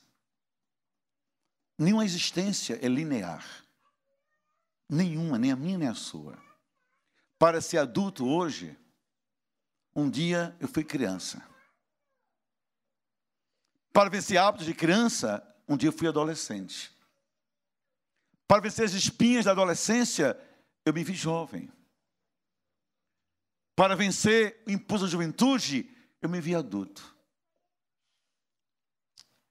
Nenhuma 1.78 2.04
existência 2.04 2.78
é 2.82 2.88
linear. 2.88 3.44
Nenhuma, 4.88 5.38
nem 5.38 5.52
a 5.52 5.56
minha 5.56 5.76
nem 5.76 5.88
a 5.88 5.94
sua. 5.94 6.42
Para 7.38 7.60
ser 7.60 7.78
adulto 7.78 8.26
hoje, 8.26 8.76
um 9.98 10.08
dia 10.08 10.56
eu 10.60 10.68
fui 10.68 10.84
criança. 10.84 11.44
Para 13.92 14.08
vencer 14.08 14.38
hábitos 14.38 14.64
de 14.64 14.72
criança, 14.72 15.42
um 15.68 15.76
dia 15.76 15.88
eu 15.88 15.92
fui 15.92 16.06
adolescente. 16.06 16.92
Para 18.46 18.62
vencer 18.62 18.84
as 18.84 18.92
espinhas 18.92 19.44
da 19.44 19.50
adolescência, 19.50 20.38
eu 20.84 20.94
me 20.94 21.02
vi 21.02 21.14
jovem. 21.14 21.68
Para 23.74 23.96
vencer 23.96 24.62
o 24.68 24.70
impulso 24.70 25.04
da 25.04 25.10
juventude, 25.10 25.90
eu 26.22 26.28
me 26.28 26.40
vi 26.40 26.54
adulto. 26.54 27.16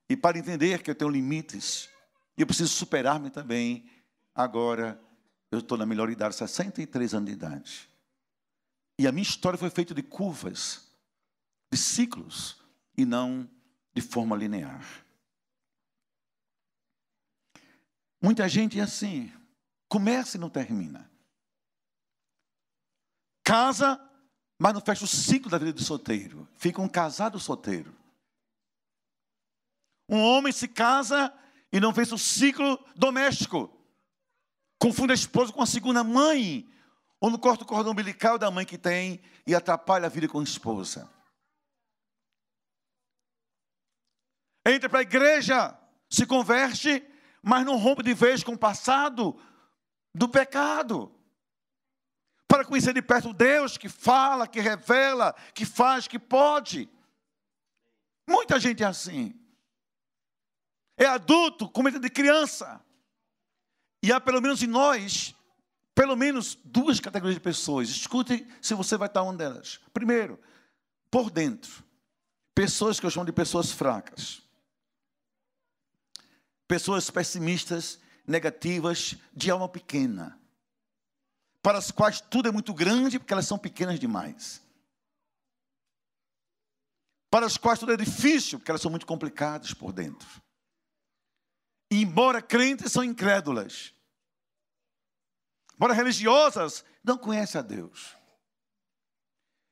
E 0.08 0.16
para 0.16 0.38
entender 0.38 0.82
que 0.82 0.90
eu 0.90 0.94
tenho 0.94 1.10
limites, 1.10 1.90
eu 2.38 2.46
preciso 2.46 2.70
superar-me 2.70 3.28
também, 3.28 3.86
agora 4.34 4.98
eu 5.50 5.58
estou 5.58 5.76
na 5.76 5.84
melhor 5.84 6.08
idade, 6.08 6.34
63 6.36 7.12
anos 7.12 7.26
de 7.26 7.32
idade. 7.34 7.97
E 8.98 9.06
a 9.06 9.12
minha 9.12 9.22
história 9.22 9.58
foi 9.58 9.70
feita 9.70 9.94
de 9.94 10.02
curvas, 10.02 10.90
de 11.70 11.78
ciclos, 11.78 12.60
e 12.96 13.04
não 13.04 13.48
de 13.94 14.02
forma 14.02 14.36
linear. 14.36 14.84
Muita 18.20 18.48
gente 18.48 18.80
é 18.80 18.82
assim, 18.82 19.32
começa 19.88 20.36
e 20.36 20.40
não 20.40 20.50
termina. 20.50 21.08
Casa 23.44 24.04
mas 24.58 24.74
não 24.74 24.80
fecha 24.80 25.04
o 25.04 25.08
ciclo 25.08 25.50
da 25.50 25.56
vida 25.56 25.72
de 25.72 25.84
solteiro. 25.84 26.48
Fica 26.56 26.82
um 26.82 26.88
casado 26.88 27.38
solteiro. 27.38 27.94
Um 30.08 30.20
homem 30.20 30.52
se 30.52 30.66
casa 30.66 31.32
e 31.70 31.78
não 31.78 31.94
fecha 31.94 32.14
o 32.14 32.18
ciclo 32.18 32.78
doméstico. 32.96 33.70
Confunde 34.78 35.12
a 35.12 35.14
esposa 35.14 35.52
com 35.52 35.62
a 35.62 35.66
segunda 35.66 36.02
mãe. 36.02 36.68
Ou 37.20 37.30
não 37.30 37.38
corta 37.38 37.64
o 37.64 37.66
cordão 37.66 37.92
umbilical 37.92 38.38
da 38.38 38.50
mãe 38.50 38.64
que 38.64 38.78
tem 38.78 39.20
e 39.46 39.54
atrapalha 39.54 40.06
a 40.06 40.08
vida 40.08 40.28
com 40.28 40.40
a 40.40 40.44
esposa. 40.44 41.10
Entra 44.64 44.88
para 44.88 44.98
a 44.98 45.02
igreja, 45.02 45.76
se 46.10 46.26
converte, 46.26 47.02
mas 47.42 47.64
não 47.64 47.76
rompe 47.76 48.02
de 48.02 48.14
vez 48.14 48.44
com 48.44 48.52
o 48.52 48.58
passado 48.58 49.40
do 50.14 50.28
pecado. 50.28 51.14
para 52.48 52.64
conhecer 52.64 52.94
de 52.94 53.02
perto 53.02 53.34
Deus 53.34 53.76
que 53.76 53.90
fala, 53.90 54.48
que 54.48 54.58
revela, 54.58 55.34
que 55.54 55.66
faz, 55.66 56.08
que 56.08 56.18
pode. 56.18 56.88
Muita 58.26 58.58
gente 58.58 58.82
é 58.82 58.86
assim. 58.86 59.38
É 60.96 61.04
adulto 61.04 61.68
com 61.68 61.82
medo 61.82 62.00
de 62.00 62.08
criança. 62.08 62.82
E 64.02 64.10
há 64.10 64.18
pelo 64.20 64.40
menos 64.40 64.62
em 64.62 64.66
nós, 64.66 65.34
pelo 65.98 66.14
menos 66.14 66.56
duas 66.62 67.00
categorias 67.00 67.34
de 67.34 67.40
pessoas. 67.40 67.88
Escute 67.88 68.46
se 68.62 68.72
você 68.72 68.96
vai 68.96 69.08
estar 69.08 69.20
uma 69.20 69.34
delas. 69.34 69.80
Primeiro, 69.92 70.38
por 71.10 71.28
dentro, 71.28 71.82
pessoas 72.54 73.00
que 73.00 73.06
eu 73.06 73.10
chamo 73.10 73.26
de 73.26 73.32
pessoas 73.32 73.72
fracas. 73.72 74.40
Pessoas 76.68 77.10
pessimistas, 77.10 77.98
negativas, 78.24 79.16
de 79.34 79.50
alma 79.50 79.68
pequena. 79.68 80.40
Para 81.60 81.78
as 81.78 81.90
quais 81.90 82.20
tudo 82.20 82.48
é 82.48 82.52
muito 82.52 82.72
grande, 82.72 83.18
porque 83.18 83.32
elas 83.32 83.48
são 83.48 83.58
pequenas 83.58 83.98
demais. 83.98 84.62
Para 87.28 87.44
as 87.44 87.56
quais 87.56 87.80
tudo 87.80 87.90
é 87.90 87.96
difícil, 87.96 88.60
porque 88.60 88.70
elas 88.70 88.82
são 88.82 88.90
muito 88.92 89.04
complicadas 89.04 89.74
por 89.74 89.92
dentro. 89.92 90.28
Embora 91.90 92.40
crentes, 92.40 92.92
são 92.92 93.02
incrédulas. 93.02 93.97
Embora 95.78 95.94
religiosas, 95.94 96.84
não 97.04 97.16
conhecem 97.16 97.60
a 97.60 97.62
Deus. 97.62 98.16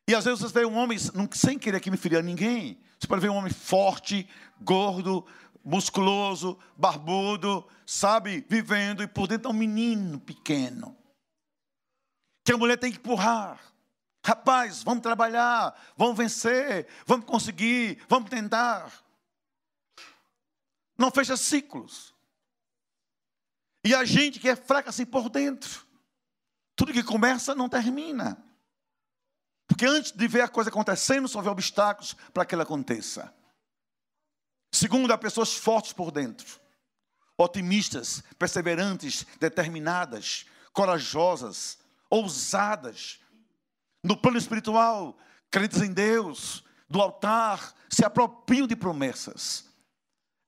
E 0.08 0.14
às 0.14 0.25
vezes 0.25 0.40
você 0.40 0.60
vê 0.60 0.64
um 0.64 0.78
homem, 0.78 0.96
sem 1.32 1.58
querer 1.58 1.80
que 1.80 1.90
me 1.90 1.96
ferir 1.96 2.18
a 2.18 2.22
ninguém, 2.22 2.80
você 2.96 3.08
pode 3.08 3.20
ver 3.20 3.28
um 3.28 3.34
homem 3.34 3.52
forte, 3.52 4.28
gordo, 4.60 5.26
musculoso, 5.64 6.56
barbudo, 6.76 7.66
sabe, 7.84 8.46
vivendo, 8.48 9.02
e 9.02 9.08
por 9.08 9.26
dentro 9.26 9.48
é 9.48 9.50
um 9.50 9.56
menino 9.56 10.20
pequeno. 10.20 10.96
Que 12.44 12.52
a 12.52 12.56
mulher 12.56 12.76
tem 12.76 12.92
que 12.92 12.98
empurrar. 12.98 13.60
Rapaz, 14.25 14.84
vamos 14.84 15.02
trabalhar, 15.02 15.76
vamos 15.96 16.16
vencer, 16.16 16.86
vamos 17.04 17.26
conseguir, 17.26 18.00
vamos 18.08 18.30
tentar. 18.30 18.92
Não 20.96 21.10
fecha 21.10 21.36
ciclos. 21.36 22.14
E 23.84 23.92
a 23.92 24.04
gente 24.04 24.38
que 24.38 24.48
é 24.48 24.54
fraca 24.54 24.90
assim 24.90 25.04
por 25.04 25.28
dentro. 25.28 25.86
Tudo 26.76 26.92
que 26.92 27.02
começa 27.02 27.54
não 27.54 27.68
termina. 27.68 28.37
Porque 29.66 29.87
antes 29.87 30.12
de 30.12 30.28
ver 30.28 30.42
a 30.42 30.49
coisa 30.49 30.71
acontecendo, 30.71 31.26
só 31.26 31.40
vê 31.40 31.49
obstáculos 31.49 32.14
para 32.33 32.45
que 32.45 32.54
ela 32.54 32.62
aconteça. 32.62 33.35
Segundo, 34.71 35.12
há 35.12 35.18
pessoas 35.18 35.54
fortes 35.54 35.92
por 35.92 36.11
dentro, 36.11 36.61
otimistas, 37.37 38.23
perseverantes, 38.38 39.26
determinadas, 39.40 40.47
corajosas, 40.73 41.78
ousadas. 42.11 43.18
No 44.04 44.16
plano 44.16 44.37
espiritual, 44.37 45.18
crentes 45.50 45.80
em 45.80 45.92
Deus, 45.92 46.62
do 46.88 47.00
altar, 47.00 47.75
se 47.88 48.04
apropriam 48.04 48.66
de 48.66 48.76
promessas. 48.76 49.64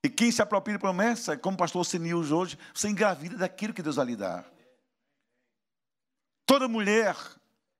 E 0.04 0.08
quem 0.08 0.30
se 0.30 0.40
apropria 0.40 0.76
de 0.76 0.80
promessa, 0.80 1.36
como 1.36 1.54
o 1.54 1.58
pastor 1.58 1.84
Senils 1.84 2.30
hoje, 2.30 2.58
você 2.72 2.88
engravida 2.88 3.36
daquilo 3.36 3.74
que 3.74 3.82
Deus 3.82 3.96
vai 3.96 4.06
lhe 4.06 4.16
dar. 4.16 4.48
Toda 6.48 6.66
mulher 6.66 7.14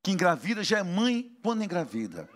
que 0.03 0.11
engravida 0.11 0.63
já 0.63 0.81
é 0.81 0.83
mãe 0.83 1.35
quando 1.43 1.65
engravida. 1.65 2.29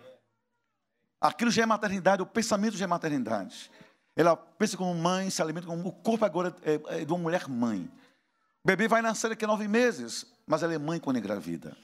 Aquilo 1.20 1.50
já 1.50 1.62
é 1.62 1.66
maternidade, 1.66 2.22
o 2.22 2.26
pensamento 2.26 2.74
já 2.74 2.86
é 2.86 2.88
maternidade. 2.88 3.70
Ela 4.16 4.34
pensa 4.34 4.74
como 4.78 4.94
mãe, 4.94 5.28
se 5.28 5.42
alimenta 5.42 5.66
como. 5.66 5.86
O 5.86 5.92
corpo 5.92 6.24
agora 6.24 6.56
é, 6.62 7.00
é 7.02 7.04
de 7.04 7.12
uma 7.12 7.18
mulher 7.18 7.46
mãe. 7.46 7.84
O 8.64 8.66
bebê 8.66 8.88
vai 8.88 9.02
nascer 9.02 9.28
daqui 9.28 9.44
a 9.44 9.48
nove 9.48 9.68
meses, 9.68 10.24
mas 10.46 10.62
ela 10.62 10.72
é 10.72 10.78
mãe 10.78 10.98
quando 10.98 11.18
engravida. 11.18 11.76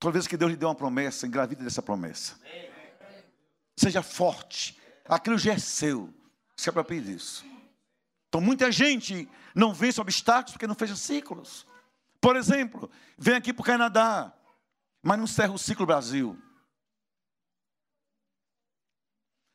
Toda 0.00 0.14
vez 0.14 0.26
que 0.26 0.36
Deus 0.36 0.50
lhe 0.50 0.56
deu 0.56 0.68
uma 0.68 0.74
promessa, 0.74 1.24
engravida 1.24 1.62
dessa 1.62 1.80
promessa. 1.80 2.34
Seja 3.76 4.02
forte. 4.02 4.76
Aquilo 5.04 5.38
já 5.38 5.52
é 5.52 5.58
seu. 5.58 6.12
Se 6.56 6.68
aproprie 6.68 7.00
disso. 7.00 7.44
Então, 8.28 8.40
muita 8.40 8.72
gente 8.72 9.28
não 9.54 9.72
vence 9.72 10.00
obstáculos 10.00 10.54
porque 10.54 10.66
não 10.66 10.74
fecha 10.74 10.96
ciclos. 10.96 11.69
Por 12.20 12.36
exemplo, 12.36 12.90
vem 13.16 13.34
aqui 13.34 13.52
para 13.52 13.62
o 13.62 13.64
Canadá, 13.64 14.32
mas 15.02 15.16
não 15.16 15.24
encerra 15.24 15.52
o 15.52 15.58
ciclo 15.58 15.86
Brasil. 15.86 16.36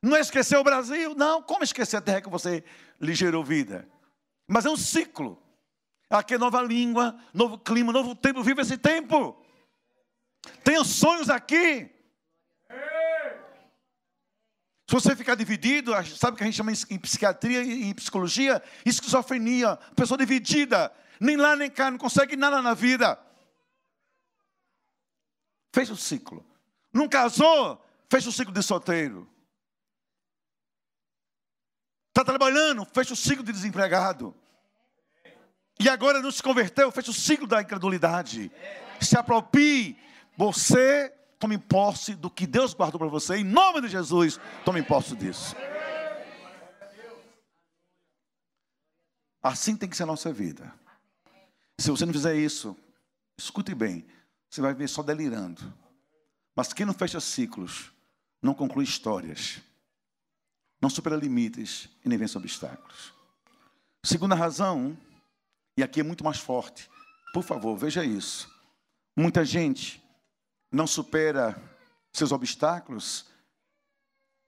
Não 0.02 0.16
é 0.16 0.20
esquecer 0.20 0.58
o 0.58 0.64
Brasil, 0.64 1.16
não. 1.16 1.42
Como 1.42 1.64
esquecer 1.64 1.98
a 1.98 2.02
terra 2.02 2.22
que 2.22 2.30
você 2.30 2.64
lhe 3.00 3.14
gerou 3.14 3.44
vida? 3.44 3.90
Mas 4.48 4.66
é 4.66 4.70
um 4.70 4.78
ciclo. 4.78 5.42
Aqui 6.10 6.36
é 6.36 6.38
nova 6.38 6.62
língua, 6.62 7.20
novo 7.34 7.58
clima, 7.58 7.92
novo 7.92 8.16
tempo. 8.16 8.44
Viva 8.44 8.62
esse 8.62 8.78
tempo. 8.78 9.36
Tenha 10.64 10.84
sonhos 10.84 11.30
aqui. 11.30 11.92
Se 14.88 14.94
você 14.94 15.16
ficar 15.16 15.34
dividido, 15.34 15.92
sabe 16.16 16.36
o 16.36 16.38
que 16.38 16.44
a 16.44 16.46
gente 16.46 16.56
chama 16.56 16.72
em 16.72 17.00
psiquiatria 17.00 17.64
e 17.64 17.86
em 17.86 17.94
psicologia? 17.96 18.62
Esquizofrenia. 18.86 19.78
Pessoa 19.96 20.18
dividida. 20.18 20.94
Nem 21.20 21.38
lá 21.38 21.56
nem 21.56 21.70
cá, 21.70 21.90
não 21.90 21.98
consegue 21.98 22.36
nada 22.36 22.62
na 22.62 22.74
vida. 22.74 23.20
Fez 25.74 25.90
o 25.90 25.96
ciclo. 25.96 26.46
Não 26.94 27.10
casou, 27.10 27.84
fez 28.10 28.26
o 28.26 28.32
ciclo 28.32 28.54
de 28.54 28.64
solteiro. 28.64 29.30
Está 32.10 32.24
trabalhando, 32.24 32.86
fecha 32.86 33.14
o 33.14 33.18
ciclo 33.18 33.44
de 33.44 33.52
desempregado. 33.52 34.34
E 35.78 35.90
agora 35.90 36.22
não 36.22 36.32
se 36.32 36.42
converteu, 36.42 36.90
fecha 36.90 37.12
o 37.12 37.14
ciclo 37.14 37.46
da 37.46 37.62
incredulidade. 37.62 38.50
Se 39.02 39.18
aproprie. 39.18 39.98
Você 40.38 41.14
tome 41.40 41.58
posse 41.58 42.16
do 42.16 42.30
que 42.30 42.48
Deus 42.48 42.74
guardou 42.74 43.00
para 43.00 43.08
você. 43.08 43.38
Em 43.38 43.44
nome 43.44 43.82
de 43.82 43.88
Jesus, 43.88 44.40
tome 44.64 44.82
posse 44.82 45.16
disso. 45.16 45.56
Assim 49.42 49.76
tem 49.76 49.88
que 49.88 49.96
ser 49.96 50.04
a 50.04 50.08
nossa 50.08 50.32
vida. 50.34 50.74
Se 51.80 51.92
você 51.92 52.06
não 52.06 52.14
fizer 52.14 52.36
isso, 52.36 52.76
escute 53.38 53.76
bem, 53.76 54.06
você 54.50 54.62
vai 54.62 54.74
ver 54.74 54.88
só 54.88 55.04
delirando. 55.04 55.74
Mas 56.56 56.72
quem 56.72 56.86
não 56.86 56.94
fecha 56.94 57.20
ciclos, 57.20 57.92
não 58.42 58.54
conclui 58.54 58.86
histórias, 58.86 59.60
não 60.82 60.90
supera 60.90 61.16
limites 61.16 61.90
e 62.04 62.10
nem 62.10 62.18
vence 62.18 62.38
obstáculos. 62.38 63.14
Segunda 64.04 64.36
razão, 64.36 64.98
e 65.78 65.84
aqui 65.84 66.00
é 66.00 66.04
muito 66.04 66.24
mais 66.24 66.38
forte, 66.38 66.90
por 67.34 67.44
favor, 67.44 67.76
veja 67.76 68.06
isso. 68.06 68.50
Muita 69.18 69.44
gente 69.44 70.02
não 70.72 70.88
supera 70.88 71.62
seus 72.14 72.32
obstáculos 72.32 73.26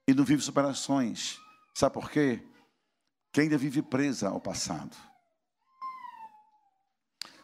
e 0.06 0.14
não 0.14 0.24
vive 0.24 0.42
superações. 0.42 1.38
Sabe 1.74 1.92
por 1.92 2.10
quê? 2.10 2.42
Que 3.32 3.42
ainda 3.42 3.58
vive 3.58 3.82
presa 3.82 4.28
ao 4.28 4.40
passado. 4.40 4.96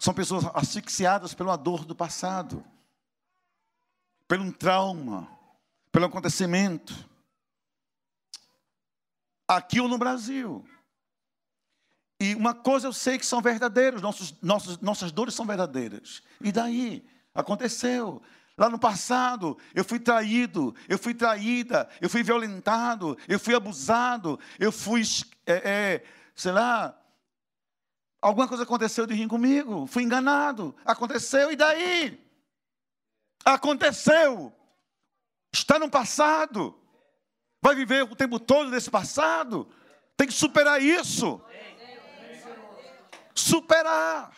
São 0.05 0.13
pessoas 0.13 0.45
asfixiadas 0.53 1.33
pela 1.33 1.57
dor 1.57 1.87
do 1.87 1.95
passado, 1.95 2.63
pelo 4.29 4.45
um 4.45 4.53
trauma, 4.53 5.27
pelo 5.91 6.05
acontecimento. 6.05 6.93
Aqui 9.49 9.81
ou 9.81 9.89
no 9.89 9.97
Brasil. 9.97 10.63
E 12.21 12.35
uma 12.35 12.53
coisa 12.53 12.87
eu 12.87 12.93
sei 12.93 13.17
que 13.17 13.25
são 13.25 13.41
verdadeiros, 13.41 14.03
nossos, 14.03 14.39
nossos, 14.43 14.79
nossas 14.81 15.11
dores 15.11 15.33
são 15.33 15.47
verdadeiras. 15.47 16.23
E 16.39 16.53
daí? 16.53 17.03
Aconteceu. 17.35 18.21
Lá 18.59 18.69
no 18.69 18.79
passado, 18.79 19.57
eu 19.75 19.87
fui 19.87 19.99
traído, 19.99 20.77
eu 20.87 20.99
fui 20.99 21.15
traída, 21.15 21.89
eu 21.99 22.11
fui 22.11 22.23
violentado, 22.23 23.17
eu 23.27 23.41
fui 23.41 23.55
abusado, 23.55 24.39
eu 24.59 24.71
fui, 24.71 25.01
é, 25.47 25.55
é, 25.55 26.05
sei 26.37 26.53
lá, 26.53 26.95
Alguma 28.25 28.49
coisa 28.49 28.63
aconteceu 28.63 29.07
de 29.07 29.13
rir 29.13 29.29
comigo, 29.29 29.87
fui 29.87 30.03
enganado. 30.03 30.75
Aconteceu, 30.83 31.53
e 31.53 31.57
daí? 31.57 32.19
Aconteceu. 33.45 34.51
Está 35.53 35.79
no 35.79 35.91
passado. 35.91 36.75
Vai 37.61 37.75
viver 37.75 38.03
o 38.03 38.17
tempo 38.17 38.41
todo 38.41 38.71
nesse 38.71 38.91
passado. 38.91 39.69
Tem 40.17 40.27
que 40.27 40.33
superar 40.33 40.81
isso. 40.81 41.39
Superar. 43.35 44.35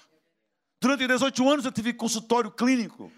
Durante 0.80 1.06
18 1.06 1.48
anos 1.48 1.64
eu 1.64 1.70
tive 1.70 1.94
consultório 1.94 2.50
clínico. 2.50 3.12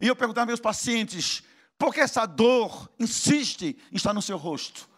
E 0.00 0.08
eu 0.08 0.16
perguntava 0.16 0.44
aos 0.44 0.52
meus 0.52 0.60
pacientes: 0.60 1.42
por 1.76 1.92
que 1.92 2.00
essa 2.00 2.24
dor 2.24 2.90
insiste 2.98 3.78
em 3.92 3.96
estar 3.96 4.14
no 4.14 4.22
seu 4.22 4.38
rosto? 4.38 4.88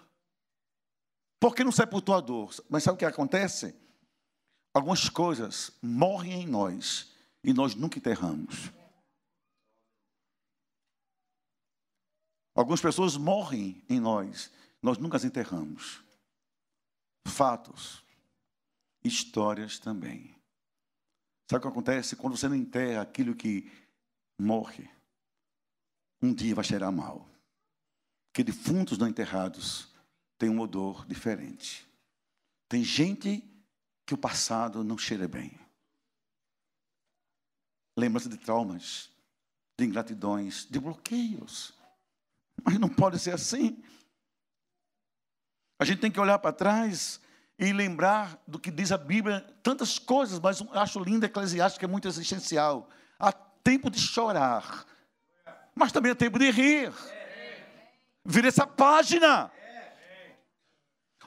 Por 1.40 1.52
que 1.52 1.64
não 1.64 1.72
sepultou 1.72 2.14
a 2.14 2.20
dor? 2.20 2.54
Mas 2.70 2.84
sabe 2.84 2.94
o 2.94 2.98
que 2.98 3.04
acontece? 3.04 3.82
Algumas 4.74 5.08
coisas 5.08 5.70
morrem 5.80 6.42
em 6.42 6.46
nós 6.46 7.14
e 7.44 7.54
nós 7.54 7.76
nunca 7.76 7.98
enterramos. 7.98 8.72
Algumas 12.54 12.80
pessoas 12.80 13.16
morrem 13.16 13.82
em 13.88 14.00
nós, 14.00 14.50
nós 14.82 14.98
nunca 14.98 15.16
as 15.16 15.24
enterramos. 15.24 16.02
Fatos, 17.26 18.04
histórias 19.02 19.78
também. 19.78 20.34
Sabe 21.50 21.58
o 21.58 21.62
que 21.62 21.68
acontece 21.68 22.16
quando 22.16 22.36
você 22.36 22.48
não 22.48 22.56
enterra 22.56 23.02
aquilo 23.02 23.34
que 23.34 23.70
morre, 24.38 24.88
um 26.20 26.32
dia 26.32 26.54
vai 26.54 26.64
cheirar 26.64 26.90
mal. 26.90 27.28
Que 28.32 28.42
defuntos 28.42 28.98
não 28.98 29.08
enterrados 29.08 29.92
têm 30.38 30.48
um 30.48 30.60
odor 30.60 31.06
diferente. 31.06 31.86
Tem 32.68 32.82
gente 32.82 33.42
que 34.06 34.14
o 34.14 34.18
passado 34.18 34.84
não 34.84 34.98
cheira 34.98 35.26
bem. 35.26 35.58
Lembrança 37.96 38.28
de 38.28 38.36
traumas, 38.36 39.10
de 39.78 39.84
ingratidões, 39.84 40.66
de 40.68 40.78
bloqueios. 40.78 41.72
Mas 42.62 42.78
não 42.78 42.88
pode 42.88 43.18
ser 43.18 43.32
assim. 43.32 43.82
A 45.78 45.84
gente 45.84 46.00
tem 46.00 46.10
que 46.10 46.20
olhar 46.20 46.38
para 46.38 46.52
trás 46.52 47.20
e 47.58 47.72
lembrar 47.72 48.42
do 48.46 48.58
que 48.58 48.70
diz 48.70 48.90
a 48.90 48.98
Bíblia, 48.98 49.40
tantas 49.62 49.98
coisas, 49.98 50.38
mas 50.40 50.62
acho 50.72 50.98
lindo 50.98 51.26
Eclesiastes, 51.26 51.78
que 51.78 51.84
é 51.84 51.88
muito 51.88 52.08
existencial. 52.08 52.88
Há 53.18 53.32
tempo 53.32 53.90
de 53.90 53.98
chorar, 53.98 54.84
mas 55.74 55.92
também 55.92 56.12
é 56.12 56.14
tempo 56.14 56.38
de 56.38 56.50
rir. 56.50 56.92
Vira 58.24 58.48
essa 58.48 58.66
página. 58.66 59.50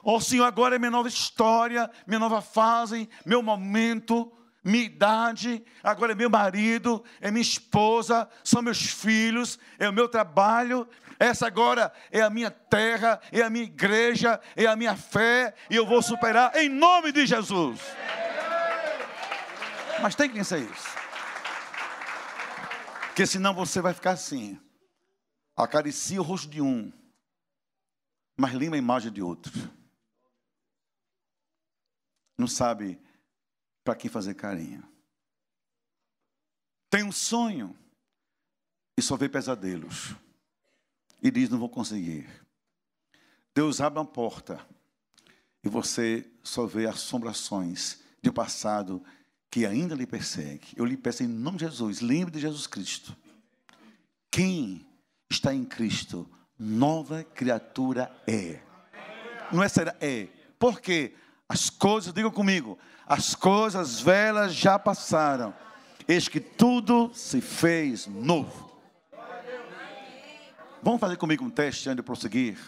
Ó 0.02 0.16
oh, 0.16 0.20
Senhor, 0.20 0.44
agora 0.44 0.76
é 0.76 0.78
minha 0.78 0.90
nova 0.90 1.08
história, 1.08 1.90
minha 2.06 2.18
nova 2.18 2.40
fase, 2.40 3.08
meu 3.24 3.42
momento, 3.42 4.32
minha 4.62 4.84
idade, 4.84 5.64
agora 5.82 6.12
é 6.12 6.14
meu 6.14 6.30
marido, 6.30 7.02
é 7.20 7.30
minha 7.30 7.42
esposa, 7.42 8.28
são 8.44 8.62
meus 8.62 8.80
filhos, 8.80 9.58
é 9.78 9.88
o 9.88 9.92
meu 9.92 10.08
trabalho, 10.08 10.86
essa 11.18 11.46
agora 11.46 11.92
é 12.12 12.20
a 12.20 12.30
minha 12.30 12.50
terra, 12.50 13.20
é 13.32 13.42
a 13.42 13.50
minha 13.50 13.64
igreja, 13.64 14.40
é 14.54 14.66
a 14.66 14.76
minha 14.76 14.96
fé, 14.96 15.54
e 15.68 15.76
eu 15.76 15.86
vou 15.86 16.00
superar 16.00 16.54
em 16.56 16.68
nome 16.68 17.10
de 17.12 17.26
Jesus. 17.26 17.80
Mas 20.00 20.14
tem 20.14 20.30
que 20.30 20.44
ser 20.44 20.60
isso. 20.60 20.88
Porque 23.08 23.26
senão 23.26 23.52
você 23.52 23.80
vai 23.80 23.92
ficar 23.92 24.12
assim. 24.12 24.60
Acaricia 25.56 26.20
o 26.20 26.24
rosto 26.24 26.48
de 26.48 26.62
um, 26.62 26.92
mas 28.36 28.52
lima 28.52 28.76
a 28.76 28.78
imagem 28.78 29.10
de 29.10 29.20
outro. 29.20 29.52
Não 32.38 32.46
sabe 32.46 32.98
para 33.84 33.96
quem 33.96 34.08
fazer 34.08 34.34
carinho. 34.34 34.86
Tem 36.88 37.02
um 37.02 37.12
sonho 37.12 37.76
e 38.96 39.02
só 39.02 39.16
vê 39.16 39.28
pesadelos 39.28 40.14
e 41.20 41.30
diz: 41.30 41.50
Não 41.50 41.58
vou 41.58 41.68
conseguir. 41.68 42.28
Deus 43.54 43.80
abre 43.80 43.98
uma 43.98 44.06
porta 44.06 44.64
e 45.64 45.68
você 45.68 46.30
só 46.42 46.64
vê 46.64 46.86
assombrações 46.86 48.00
de 48.22 48.30
um 48.30 48.32
passado 48.32 49.02
que 49.50 49.66
ainda 49.66 49.94
lhe 49.94 50.06
persegue. 50.06 50.68
Eu 50.76 50.84
lhe 50.84 50.96
peço 50.96 51.24
em 51.24 51.26
nome 51.26 51.58
de 51.58 51.64
Jesus, 51.64 52.00
lembre 52.00 52.30
de 52.30 52.40
Jesus 52.40 52.66
Cristo. 52.66 53.16
Quem 54.30 54.86
está 55.30 55.52
em 55.52 55.64
Cristo, 55.64 56.30
nova 56.58 57.24
criatura 57.24 58.10
é. 58.26 58.60
Não 59.52 59.62
é 59.62 59.68
será, 59.68 59.96
é. 60.00 60.28
Porque 60.58 61.14
as 61.48 61.70
coisas, 61.70 62.12
digam 62.12 62.30
comigo, 62.30 62.78
as 63.06 63.34
coisas 63.34 64.00
velhas 64.00 64.54
já 64.54 64.78
passaram. 64.78 65.54
Eis 66.06 66.28
que 66.28 66.40
tudo 66.40 67.10
se 67.14 67.40
fez 67.40 68.06
novo. 68.06 68.68
Vamos 70.82 71.00
fazer 71.00 71.16
comigo 71.16 71.44
um 71.44 71.50
teste 71.50 71.88
antes 71.88 71.96
de 71.96 72.02
prosseguir? 72.02 72.58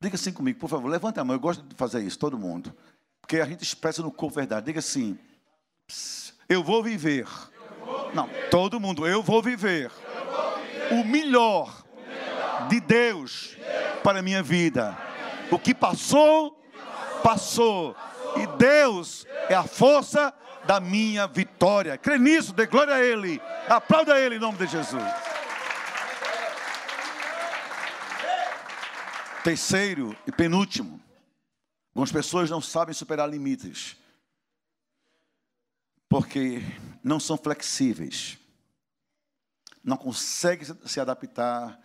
Diga 0.00 0.16
assim 0.16 0.32
comigo, 0.32 0.58
por 0.58 0.68
favor, 0.68 0.88
levante 0.88 1.18
a 1.18 1.24
mão. 1.24 1.34
Eu 1.34 1.40
gosto 1.40 1.62
de 1.62 1.74
fazer 1.74 2.02
isso, 2.02 2.18
todo 2.18 2.38
mundo. 2.38 2.74
Porque 3.20 3.40
a 3.40 3.46
gente 3.46 3.62
expressa 3.62 4.02
no 4.02 4.12
corpo 4.12 4.36
verdade. 4.36 4.66
Diga 4.66 4.80
assim: 4.80 5.18
Eu 6.48 6.62
vou 6.62 6.82
viver. 6.82 7.26
Não, 8.14 8.28
todo 8.50 8.78
mundo, 8.78 9.06
eu 9.06 9.22
vou 9.22 9.42
viver. 9.42 9.90
O 10.90 11.04
melhor 11.04 11.84
de 12.68 12.80
Deus, 12.80 13.56
de 13.56 13.64
Deus 13.66 14.00
para 14.02 14.20
a 14.20 14.22
minha 14.22 14.42
vida. 14.42 14.96
O 15.50 15.58
que 15.58 15.74
passou, 15.74 16.62
passou. 17.22 17.96
E 18.42 18.46
Deus 18.58 19.26
é 19.48 19.54
a 19.54 19.64
força 19.64 20.32
da 20.66 20.80
minha 20.80 21.26
vitória. 21.26 21.96
Crê 21.96 22.18
nisso, 22.18 22.52
dê 22.52 22.66
glória 22.66 22.94
a 22.94 23.00
Ele. 23.00 23.40
Aplauda 23.68 24.18
Ele 24.18 24.36
em 24.36 24.40
nome 24.40 24.58
de 24.58 24.66
Jesus. 24.66 25.02
Terceiro 29.44 30.16
e 30.26 30.32
penúltimo, 30.32 31.00
algumas 31.90 32.10
pessoas 32.10 32.50
não 32.50 32.60
sabem 32.60 32.92
superar 32.92 33.30
limites, 33.30 33.96
porque 36.08 36.60
não 37.00 37.20
são 37.20 37.36
flexíveis, 37.36 38.38
não 39.84 39.96
conseguem 39.96 40.66
se 40.84 40.98
adaptar 40.98 41.80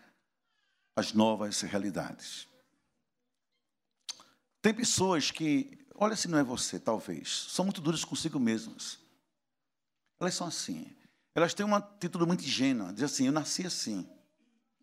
às 0.96 1.14
novas 1.14 1.62
realidades. 1.62 2.48
Tem 4.60 4.74
pessoas 4.74 5.30
que, 5.30 5.81
olha 6.02 6.16
se 6.16 6.28
não 6.28 6.40
é 6.40 6.44
você, 6.44 6.80
talvez, 6.80 7.46
são 7.50 7.64
muito 7.64 7.80
duras 7.80 8.04
consigo 8.04 8.40
mesmas. 8.40 9.00
Elas 10.20 10.34
são 10.34 10.48
assim. 10.48 10.92
Elas 11.36 11.54
têm 11.54 11.64
uma 11.64 11.78
atitude 11.78 12.26
muito 12.26 12.44
ingênua, 12.44 12.92
diz 12.92 13.04
assim, 13.04 13.28
eu 13.28 13.32
nasci 13.32 13.68
assim. 13.68 14.10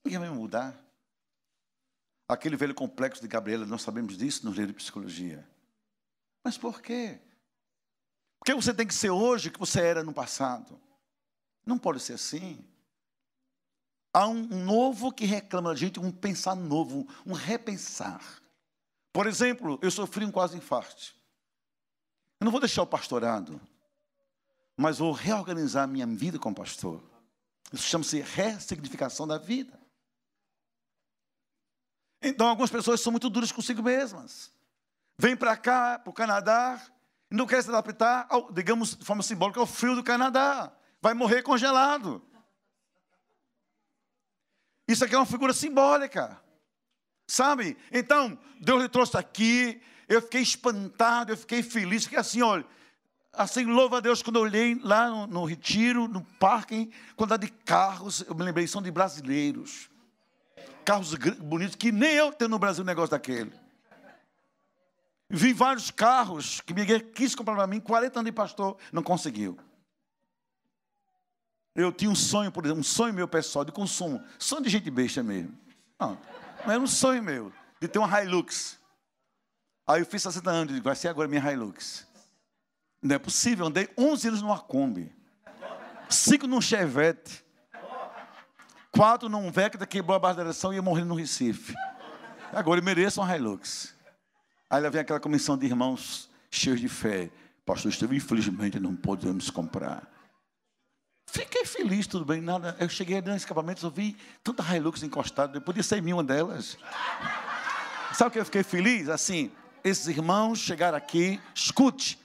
Ninguém 0.04 0.20
vai 0.20 0.31
me 0.31 0.37
mudar. 0.37 0.81
Aquele 2.28 2.57
velho 2.57 2.74
complexo 2.74 3.20
de 3.20 3.26
Gabriela, 3.26 3.66
nós 3.66 3.83
sabemos 3.83 4.16
disso 4.16 4.44
no 4.44 4.52
livro 4.52 4.68
de 4.68 4.74
psicologia. 4.74 5.46
Mas 6.44 6.57
por 6.57 6.81
quê? 6.81 7.18
Por 8.38 8.44
que 8.46 8.54
você 8.54 8.72
tem 8.72 8.87
que 8.87 8.94
ser 8.94 9.11
hoje 9.11 9.48
o 9.48 9.52
que 9.52 9.59
você 9.59 9.81
era 9.81 10.04
no 10.04 10.12
passado? 10.12 10.81
Não 11.66 11.78
pode 11.78 12.00
ser 12.00 12.12
assim. 12.12 12.64
Há 14.14 14.28
um 14.28 14.46
novo 14.64 15.12
que 15.12 15.24
reclama 15.24 15.70
da 15.70 15.76
gente, 15.76 15.98
um 15.98 16.12
pensar 16.12 16.54
novo, 16.54 17.09
um 17.26 17.33
repensar. 17.33 18.40
Por 19.12 19.27
exemplo, 19.27 19.79
eu 19.83 19.90
sofri 19.90 20.25
um 20.25 20.31
quase 20.31 20.57
infarto. 20.57 21.14
Eu 22.40 22.44
não 22.44 22.53
vou 22.53 22.61
deixar 22.61 22.83
o 22.83 22.87
pastorado, 22.87 23.61
mas 24.77 24.99
vou 24.99 25.12
reorganizar 25.12 25.88
minha 25.88 26.07
vida 26.07 26.38
como 26.38 26.55
pastor. 26.55 27.03
Isso 27.73 27.85
chama-se 27.85 28.21
ressignificação 28.21 29.27
da 29.27 29.38
vida. 29.38 29.79
Então, 32.23 32.49
algumas 32.49 32.71
pessoas 32.71 33.01
são 33.01 33.12
muito 33.12 33.29
duras 33.29 33.53
consigo 33.53 33.83
mesmas. 33.83 34.53
Vêm 35.18 35.37
para 35.37 35.57
cá, 35.57 35.99
para 35.99 36.11
o 36.11 36.12
Canadá, 36.12 36.81
e 37.31 37.35
não 37.35 37.47
querem 37.47 37.62
se 37.62 37.68
adaptar, 37.68 38.27
ao, 38.31 38.53
digamos, 38.53 38.97
de 38.97 39.05
forma 39.05 39.23
simbólica, 39.23 39.61
ao 39.61 39.66
frio 39.66 39.94
do 39.94 40.03
Canadá. 40.03 40.73
Vai 41.01 41.14
morrer 41.14 41.42
congelado. 41.42 42.23
Isso 44.87 45.05
aqui 45.05 45.14
é 45.14 45.18
uma 45.18 45.27
figura 45.27 45.53
simbólica. 45.53 46.40
Sabe? 47.29 47.77
Então, 47.93 48.37
Deus 48.61 48.83
lhe 48.83 48.88
trouxe 48.88 49.17
aqui, 49.17 49.81
eu 50.09 50.21
fiquei 50.21 50.43
espantado, 50.43 51.31
eu 51.33 51.37
fiquei 51.37 51.62
feliz, 51.62 52.03
fiquei 52.05 52.19
assim, 52.19 52.43
olha, 52.43 52.67
assim, 53.33 53.64
louva 53.67 53.99
a 53.99 54.01
Deus, 54.01 54.21
quando 54.21 54.37
eu 54.37 54.43
olhei 54.43 54.75
lá 54.83 55.09
no, 55.09 55.27
no 55.29 55.45
retiro, 55.45 56.09
no 56.09 56.25
parque, 56.41 56.91
quantidade 57.14 57.47
de 57.47 57.53
carros, 57.64 58.25
eu 58.27 58.35
me 58.35 58.43
lembrei, 58.43 58.67
são 58.67 58.83
de 58.83 58.91
brasileiros 58.91 59.88
carros 60.88 61.14
bonitos, 61.14 61.77
que 61.77 61.93
nem 61.93 62.14
eu 62.14 62.33
tenho 62.33 62.49
no 62.49 62.59
Brasil 62.59 62.83
um 62.83 62.87
negócio 62.87 63.11
daquele. 63.11 63.53
Vi 65.29 65.53
vários 65.53 65.91
carros 65.91 66.62
que 66.62 66.73
Miguel 66.73 67.01
quis 67.12 67.35
comprar 67.35 67.55
para 67.55 67.67
mim, 67.67 67.79
40 67.79 68.21
anos 68.21 68.31
de 68.31 68.33
pastor, 68.33 68.79
não 68.91 69.03
conseguiu. 69.03 69.59
Eu 71.75 71.93
tinha 71.93 72.11
um 72.11 72.14
sonho, 72.14 72.51
por 72.51 72.64
exemplo, 72.64 72.81
um 72.81 72.85
sonho 72.85 73.12
meu 73.12 73.29
pessoal 73.29 73.67
de 73.67 73.71
consumo, 73.71 74.25
sonho 74.38 74.62
de 74.62 74.71
gente 74.71 74.91
besta 74.91 75.23
mesmo. 75.23 75.55
Não 76.01 76.17
era 76.64 76.81
um 76.81 76.87
sonho 76.87 77.23
meu, 77.23 77.53
de 77.81 77.88
ter 77.88 77.99
uma 77.99 78.23
Hilux. 78.23 78.79
Aí 79.87 80.01
eu 80.01 80.07
fiz 80.07 80.23
60 80.23 80.51
anos, 80.51 80.75
digo, 80.75 80.85
vai 80.85 80.97
ser 80.97 81.09
agora 81.09 81.29
minha 81.29 81.53
Hilux. 81.53 82.07
Não 83.03 83.14
é 83.14 83.18
possível, 83.18 83.66
andei 83.66 83.88
11 83.97 84.29
anos 84.29 84.42
numa 84.42 84.59
Kombi, 84.59 85.14
5 86.09 86.47
num 86.47 86.61
Chevette, 86.61 87.44
Quatro 88.90 89.29
num 89.29 89.51
Vectra, 89.51 89.87
quebrou 89.87 90.16
a 90.16 90.18
base 90.18 90.38
da 90.38 90.42
direção 90.42 90.73
e 90.73 90.77
ia 90.77 90.83
morrer 90.83 91.05
no 91.05 91.14
Recife. 91.14 91.75
Agora 92.53 92.81
eu 92.81 92.85
mereço 92.85 93.21
uma 93.21 93.37
Hilux. 93.37 93.94
Aí 94.68 94.83
lá 94.83 94.88
vem 94.88 95.01
aquela 95.01 95.21
comissão 95.21 95.57
de 95.57 95.66
irmãos 95.66 96.29
cheios 96.51 96.81
de 96.81 96.88
fé. 96.88 97.31
Pastor 97.64 97.92
Estevão, 97.92 98.16
infelizmente 98.16 98.81
não 98.81 98.97
podemos 98.97 99.51
comprar. 99.51 100.17
Fiquei 101.31 101.67
feliz, 101.67 102.07
tudo 102.07 102.25
bem, 102.25 102.41
nada. 102.41 102.75
Eu 102.81 102.88
cheguei 102.88 103.21
no 103.21 103.37
escapamento, 103.37 103.85
eu 103.85 103.91
vi 103.91 104.17
tanta 104.43 104.62
Hilux 104.75 105.03
encostada, 105.03 105.61
podia 105.61 105.83
ser 105.83 106.03
em 106.03 106.12
uma 106.12 106.25
delas. 106.25 106.79
Sabe 108.14 108.29
o 108.29 108.33
que 108.33 108.38
eu 108.38 108.45
fiquei 108.47 108.62
feliz? 108.62 109.11
Assim, 109.11 109.53
esses 109.85 110.07
irmãos 110.09 110.59
chegaram 110.59 110.97
aqui, 110.97 111.38
escute, 111.55 112.19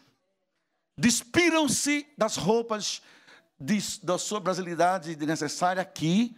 despiram-se 0.97 2.07
das 2.17 2.37
roupas 2.37 3.01
de, 3.59 3.77
da 4.01 4.17
sua 4.17 4.39
brasilidade 4.39 5.17
necessária 5.17 5.81
aqui, 5.81 6.33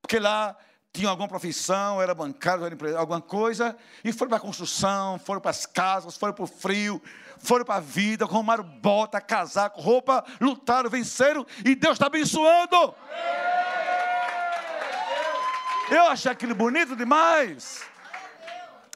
porque 0.00 0.18
lá 0.18 0.56
tinham 0.94 1.10
alguma 1.10 1.26
profissão, 1.26 2.00
era 2.00 2.14
bancário, 2.14 2.64
era 2.64 2.72
empresário, 2.72 3.00
alguma 3.00 3.20
coisa, 3.20 3.76
e 4.04 4.12
foram 4.12 4.28
para 4.28 4.38
a 4.38 4.40
construção, 4.40 5.18
foram 5.18 5.40
para 5.40 5.50
as 5.50 5.66
casas, 5.66 6.16
foram 6.16 6.32
para 6.32 6.44
o 6.44 6.46
frio, 6.46 7.02
foram 7.36 7.64
para 7.64 7.74
a 7.74 7.80
vida, 7.80 8.24
arrumaram 8.24 8.62
bota, 8.62 9.20
casaco, 9.20 9.80
roupa, 9.80 10.24
lutaram, 10.40 10.88
venceram, 10.88 11.44
e 11.64 11.74
Deus 11.74 11.94
está 11.94 12.06
abençoando. 12.06 12.94
Eu 15.90 16.04
achei 16.06 16.30
aquilo 16.30 16.54
bonito 16.54 16.94
demais. 16.94 17.82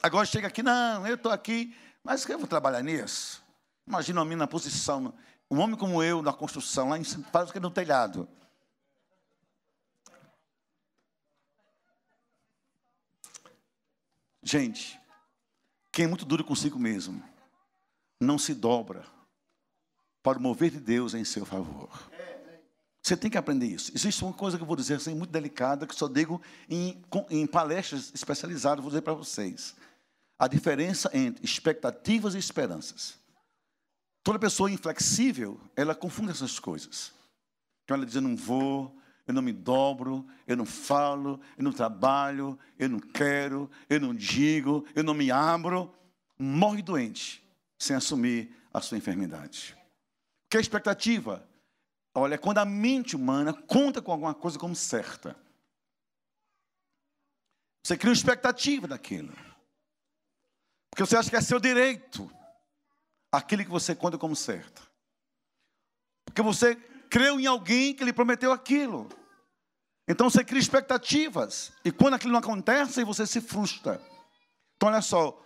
Agora 0.01 0.25
chega 0.25 0.47
aqui, 0.47 0.63
não, 0.63 1.05
eu 1.05 1.15
estou 1.15 1.33
aqui, 1.33 1.75
mas 2.01 2.27
eu 2.29 2.39
vou 2.39 2.47
trabalhar 2.47 2.81
nisso. 2.81 3.43
Imagina 3.85 4.21
uma 4.21 4.25
menina 4.25 4.43
na 4.45 4.47
posição, 4.47 5.13
um 5.51 5.59
homem 5.59 5.75
como 5.75 6.01
eu 6.01 6.21
na 6.21 6.31
construção, 6.31 6.87
lá 6.87 6.97
em 6.97 7.03
faz 7.03 7.49
o 7.49 7.53
que 7.53 7.59
no 7.59 7.69
telhado. 7.69 8.25
Gente, 14.51 14.99
quem 15.91 16.05
é 16.05 16.07
muito 16.07 16.25
duro 16.25 16.43
consigo 16.43 16.79
mesmo, 16.79 17.23
não 18.19 18.39
se 18.39 18.55
dobra 18.55 19.05
para 20.23 20.39
o 20.39 20.41
mover 20.41 20.71
de 20.71 20.79
Deus 20.79 21.13
em 21.13 21.23
seu 21.23 21.45
favor. 21.45 21.87
Você 22.99 23.15
tem 23.15 23.29
que 23.29 23.37
aprender 23.37 23.67
isso. 23.67 23.91
Existe 23.93 24.23
uma 24.23 24.33
coisa 24.33 24.57
que 24.57 24.63
eu 24.63 24.67
vou 24.67 24.75
dizer 24.75 24.95
assim, 24.95 25.13
muito 25.13 25.29
delicada, 25.29 25.85
que 25.85 25.93
só 25.93 26.07
digo 26.07 26.41
em, 26.67 26.99
em 27.29 27.45
palestras 27.45 28.11
especializadas, 28.11 28.81
vou 28.81 28.89
dizer 28.89 29.03
para 29.03 29.13
vocês. 29.13 29.75
A 30.39 30.47
diferença 30.47 31.11
entre 31.13 31.45
expectativas 31.45 32.33
e 32.33 32.39
esperanças. 32.39 33.19
Toda 34.23 34.39
pessoa 34.39 34.71
inflexível, 34.71 35.61
ela 35.75 35.93
confunde 35.93 36.31
essas 36.31 36.57
coisas. 36.57 37.13
Então 37.83 37.97
ela 37.97 38.05
diz, 38.05 38.15
eu 38.15 38.21
não 38.23 38.35
vou, 38.35 38.98
eu 39.29 39.33
não 39.33 39.43
me 39.43 39.53
dobro, 39.53 40.27
eu 40.47 40.57
não 40.57 40.65
falo, 40.65 41.39
eu 41.55 41.63
não 41.63 41.71
trabalho, 41.71 42.57
eu 42.79 42.89
não 42.89 42.99
quero, 42.99 43.69
eu 43.87 43.99
não 43.99 44.11
digo, 44.11 44.83
eu 44.95 45.03
não 45.03 45.13
me 45.13 45.29
abro. 45.29 45.93
Morre 46.35 46.81
doente 46.81 47.47
sem 47.77 47.95
assumir 47.95 48.51
a 48.73 48.81
sua 48.81 48.97
enfermidade. 48.97 49.77
Que 50.49 50.57
é 50.57 50.59
expectativa? 50.59 51.47
Olha, 52.15 52.39
quando 52.39 52.57
a 52.57 52.65
mente 52.65 53.15
humana 53.15 53.53
conta 53.53 54.01
com 54.01 54.11
alguma 54.11 54.33
coisa 54.33 54.57
como 54.57 54.75
certa. 54.75 55.37
Você 57.85 57.95
cria 57.95 58.09
uma 58.09 58.15
expectativa 58.15 58.87
daquilo. 58.87 59.31
Porque 60.89 61.05
você 61.05 61.15
acha 61.15 61.29
que 61.29 61.35
é 61.35 61.41
seu 61.41 61.59
direito 61.59 62.31
aquilo 63.31 63.63
que 63.63 63.69
você 63.69 63.93
conta 63.93 64.17
como 64.17 64.35
certo. 64.35 64.89
Porque 66.25 66.41
você 66.41 66.75
creu 67.11 67.39
em 67.39 67.45
alguém 67.45 67.93
que 67.93 68.03
lhe 68.03 68.11
prometeu 68.11 68.51
aquilo. 68.51 69.07
Então 70.09 70.27
você 70.27 70.43
cria 70.43 70.59
expectativas. 70.59 71.71
E 71.85 71.91
quando 71.91 72.15
aquilo 72.15 72.33
não 72.33 72.39
acontece, 72.39 73.03
você 73.03 73.27
se 73.27 73.39
frustra. 73.39 74.01
Então, 74.75 74.89
olha 74.89 75.03
só. 75.03 75.39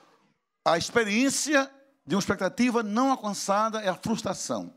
A 0.65 0.77
experiência 0.77 1.69
de 2.07 2.15
uma 2.15 2.19
expectativa 2.19 2.81
não 2.81 3.11
alcançada 3.11 3.81
é 3.81 3.89
a 3.89 3.95
frustração. 3.95 4.73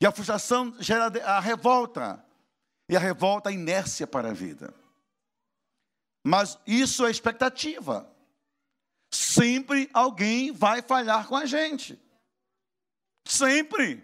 E 0.00 0.06
a 0.06 0.10
frustração 0.10 0.74
gera 0.80 1.12
a 1.26 1.38
revolta. 1.38 2.24
E 2.88 2.96
a 2.96 2.98
revolta 2.98 3.50
a 3.50 3.52
inércia 3.52 4.06
para 4.06 4.30
a 4.30 4.32
vida. 4.32 4.72
Mas 6.26 6.58
isso 6.66 7.04
é 7.04 7.10
expectativa. 7.10 8.10
Sempre 9.12 9.90
alguém 9.92 10.50
vai 10.50 10.80
falhar 10.80 11.28
com 11.28 11.36
a 11.36 11.44
gente. 11.44 12.00
Sempre. 13.28 14.02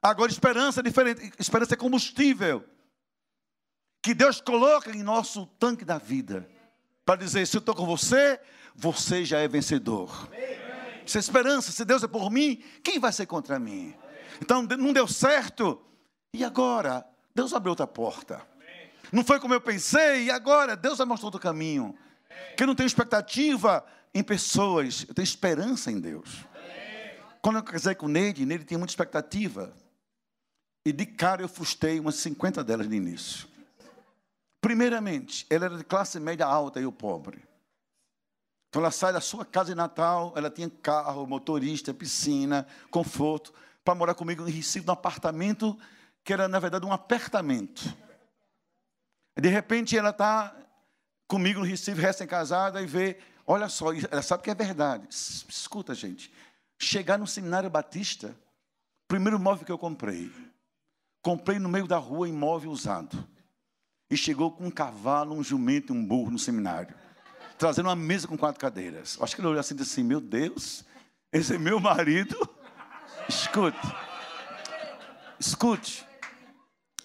Agora, 0.00 0.30
esperança 0.30 0.78
é 0.78 0.82
diferente. 0.84 1.32
Esperança 1.36 1.74
é 1.74 1.76
combustível. 1.76 2.64
Que 4.04 4.12
Deus 4.12 4.38
coloca 4.38 4.90
em 4.94 5.02
nosso 5.02 5.46
tanque 5.58 5.82
da 5.82 5.96
vida. 5.96 6.46
Para 7.06 7.16
dizer: 7.16 7.46
se 7.46 7.56
eu 7.56 7.60
estou 7.60 7.74
com 7.74 7.86
você, 7.86 8.38
você 8.76 9.24
já 9.24 9.38
é 9.38 9.48
vencedor. 9.48 10.28
Se 11.06 11.16
é 11.16 11.20
esperança, 11.20 11.72
se 11.72 11.86
Deus 11.86 12.02
é 12.02 12.06
por 12.06 12.30
mim, 12.30 12.62
quem 12.82 12.98
vai 13.00 13.10
ser 13.14 13.24
contra 13.24 13.58
mim? 13.58 13.94
Então 14.42 14.60
não 14.62 14.92
deu 14.92 15.08
certo. 15.08 15.80
E 16.34 16.44
agora? 16.44 17.02
Deus 17.34 17.54
abriu 17.54 17.70
outra 17.70 17.86
porta. 17.86 18.42
Não 19.10 19.24
foi 19.24 19.40
como 19.40 19.54
eu 19.54 19.60
pensei, 19.60 20.24
e 20.24 20.30
agora? 20.30 20.76
Deus 20.76 20.98
vai 20.98 21.06
mostrar 21.06 21.28
outro 21.28 21.40
caminho. 21.40 21.96
Que 22.58 22.64
eu 22.64 22.66
não 22.66 22.74
tenho 22.74 22.86
expectativa 22.86 23.82
em 24.12 24.22
pessoas, 24.22 25.06
eu 25.08 25.14
tenho 25.14 25.24
esperança 25.24 25.90
em 25.90 25.98
Deus. 25.98 26.44
Quando 27.40 27.56
eu 27.56 27.62
casei 27.62 27.94
com 27.94 28.04
o 28.04 28.08
Neide, 28.10 28.44
Neide 28.44 28.64
tinha 28.64 28.76
muita 28.76 28.92
expectativa. 28.92 29.74
E 30.84 30.92
de 30.92 31.06
cara 31.06 31.40
eu 31.40 31.48
frustrei 31.48 31.98
umas 31.98 32.16
50 32.16 32.62
delas 32.62 32.86
no 32.86 32.94
início. 32.94 33.53
Primeiramente, 34.64 35.46
ela 35.50 35.66
era 35.66 35.76
de 35.76 35.84
classe 35.84 36.18
média 36.18 36.46
alta 36.46 36.80
e 36.80 36.84
eu 36.84 36.90
pobre. 36.90 37.46
Então 38.70 38.80
ela 38.80 38.90
sai 38.90 39.12
da 39.12 39.20
sua 39.20 39.44
casa 39.44 39.72
de 39.72 39.74
Natal, 39.74 40.32
ela 40.34 40.50
tinha 40.50 40.70
carro, 40.70 41.26
motorista, 41.26 41.92
piscina, 41.92 42.66
conforto 42.90 43.52
para 43.84 43.94
morar 43.94 44.14
comigo 44.14 44.48
em 44.48 44.50
Recife, 44.50 44.86
num 44.86 44.94
apartamento 44.94 45.78
que 46.24 46.32
era, 46.32 46.48
na 46.48 46.58
verdade, 46.58 46.86
um 46.86 46.92
apertamento. 46.94 47.94
De 49.38 49.50
repente, 49.50 49.98
ela 49.98 50.08
está 50.08 50.56
comigo 51.28 51.60
no 51.60 51.66
Recife, 51.66 52.00
recém-casada, 52.00 52.80
e 52.80 52.86
vê, 52.86 53.18
olha 53.46 53.68
só, 53.68 53.92
ela 53.92 54.22
sabe 54.22 54.44
que 54.44 54.50
é 54.50 54.54
verdade. 54.54 55.06
Escuta, 55.10 55.94
gente, 55.94 56.32
chegar 56.78 57.18
no 57.18 57.26
seminário 57.26 57.68
batista, 57.68 58.34
primeiro 59.06 59.38
móvel 59.38 59.66
que 59.66 59.72
eu 59.72 59.76
comprei, 59.76 60.32
comprei 61.20 61.58
no 61.58 61.68
meio 61.68 61.86
da 61.86 61.98
rua 61.98 62.26
imóvel 62.26 62.70
usado. 62.70 63.33
E 64.10 64.16
chegou 64.16 64.52
com 64.52 64.66
um 64.66 64.70
cavalo, 64.70 65.34
um 65.34 65.42
jumento 65.42 65.92
e 65.92 65.96
um 65.96 66.04
burro 66.04 66.30
no 66.30 66.38
seminário, 66.38 66.94
trazendo 67.58 67.88
uma 67.88 67.96
mesa 67.96 68.28
com 68.28 68.36
quatro 68.36 68.60
cadeiras. 68.60 69.18
Acho 69.20 69.34
que 69.34 69.40
ele 69.40 69.48
olhou 69.48 69.60
assim 69.60 69.74
e 69.74 69.78
disse 69.78 69.92
assim: 69.92 70.02
Meu 70.02 70.20
Deus, 70.20 70.84
esse 71.32 71.54
é 71.54 71.58
meu 71.58 71.80
marido. 71.80 72.36
Escute. 73.28 73.78
Escute. 75.38 76.06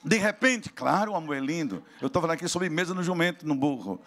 De 0.03 0.17
repente, 0.17 0.69
claro, 0.69 1.15
amor 1.15 1.35
é 1.35 1.39
lindo. 1.39 1.83
Eu 2.01 2.09
falando 2.09 2.31
aqui 2.31 2.47
sobre 2.47 2.69
mesa 2.69 2.93
no 2.93 3.03
jumento, 3.03 3.45
no 3.45 3.55
burro. 3.55 4.01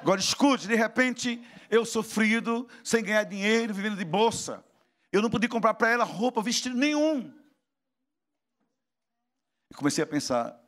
Agora 0.00 0.18
escute, 0.18 0.66
de 0.66 0.74
repente, 0.74 1.42
eu 1.68 1.84
sofrido, 1.84 2.66
sem 2.82 3.04
ganhar 3.04 3.24
dinheiro, 3.24 3.74
vivendo 3.74 3.96
de 3.96 4.04
bolsa. 4.04 4.64
Eu 5.12 5.22
não 5.22 5.30
podia 5.30 5.48
comprar 5.48 5.74
para 5.74 5.90
ela 5.90 6.04
roupa, 6.04 6.42
vestido 6.42 6.76
nenhum. 6.76 7.32
Comecei 9.74 10.02
a 10.02 10.06
pensar, 10.06 10.59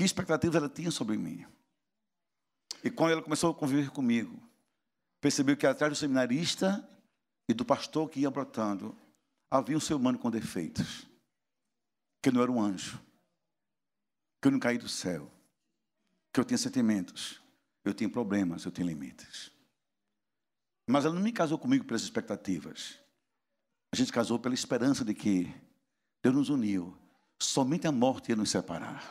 que 0.00 0.04
expectativas 0.04 0.56
ela 0.56 0.68
tinha 0.70 0.90
sobre 0.90 1.18
mim. 1.18 1.44
E 2.82 2.90
quando 2.90 3.12
ela 3.12 3.22
começou 3.22 3.50
a 3.50 3.54
conviver 3.54 3.90
comigo, 3.90 4.34
percebeu 5.20 5.54
que 5.58 5.66
atrás 5.66 5.92
do 5.92 5.96
seminarista 5.96 6.88
e 7.46 7.52
do 7.52 7.66
pastor 7.66 8.08
que 8.08 8.20
ia 8.20 8.30
brotando, 8.30 8.96
havia 9.50 9.76
um 9.76 9.80
ser 9.80 9.92
humano 9.92 10.18
com 10.18 10.30
defeitos, 10.30 11.06
que 12.22 12.30
eu 12.30 12.32
não 12.32 12.40
era 12.40 12.50
um 12.50 12.62
anjo, 12.62 12.98
que 14.40 14.48
eu 14.48 14.52
não 14.52 14.58
caí 14.58 14.78
do 14.78 14.88
céu, 14.88 15.30
que 16.32 16.40
eu 16.40 16.46
tinha 16.46 16.56
sentimentos, 16.56 17.38
eu 17.84 17.92
tinha 17.92 18.08
problemas, 18.08 18.64
eu 18.64 18.72
tinha 18.72 18.86
limites. 18.86 19.52
Mas 20.88 21.04
ela 21.04 21.14
não 21.14 21.20
me 21.20 21.30
casou 21.30 21.58
comigo 21.58 21.84
pelas 21.84 22.00
expectativas. 22.00 22.98
A 23.92 23.96
gente 23.96 24.10
casou 24.10 24.38
pela 24.38 24.54
esperança 24.54 25.04
de 25.04 25.12
que 25.12 25.54
Deus 26.22 26.34
nos 26.34 26.48
uniu. 26.48 26.96
Somente 27.38 27.86
a 27.86 27.92
morte 27.92 28.30
ia 28.30 28.36
nos 28.36 28.48
separar. 28.48 29.04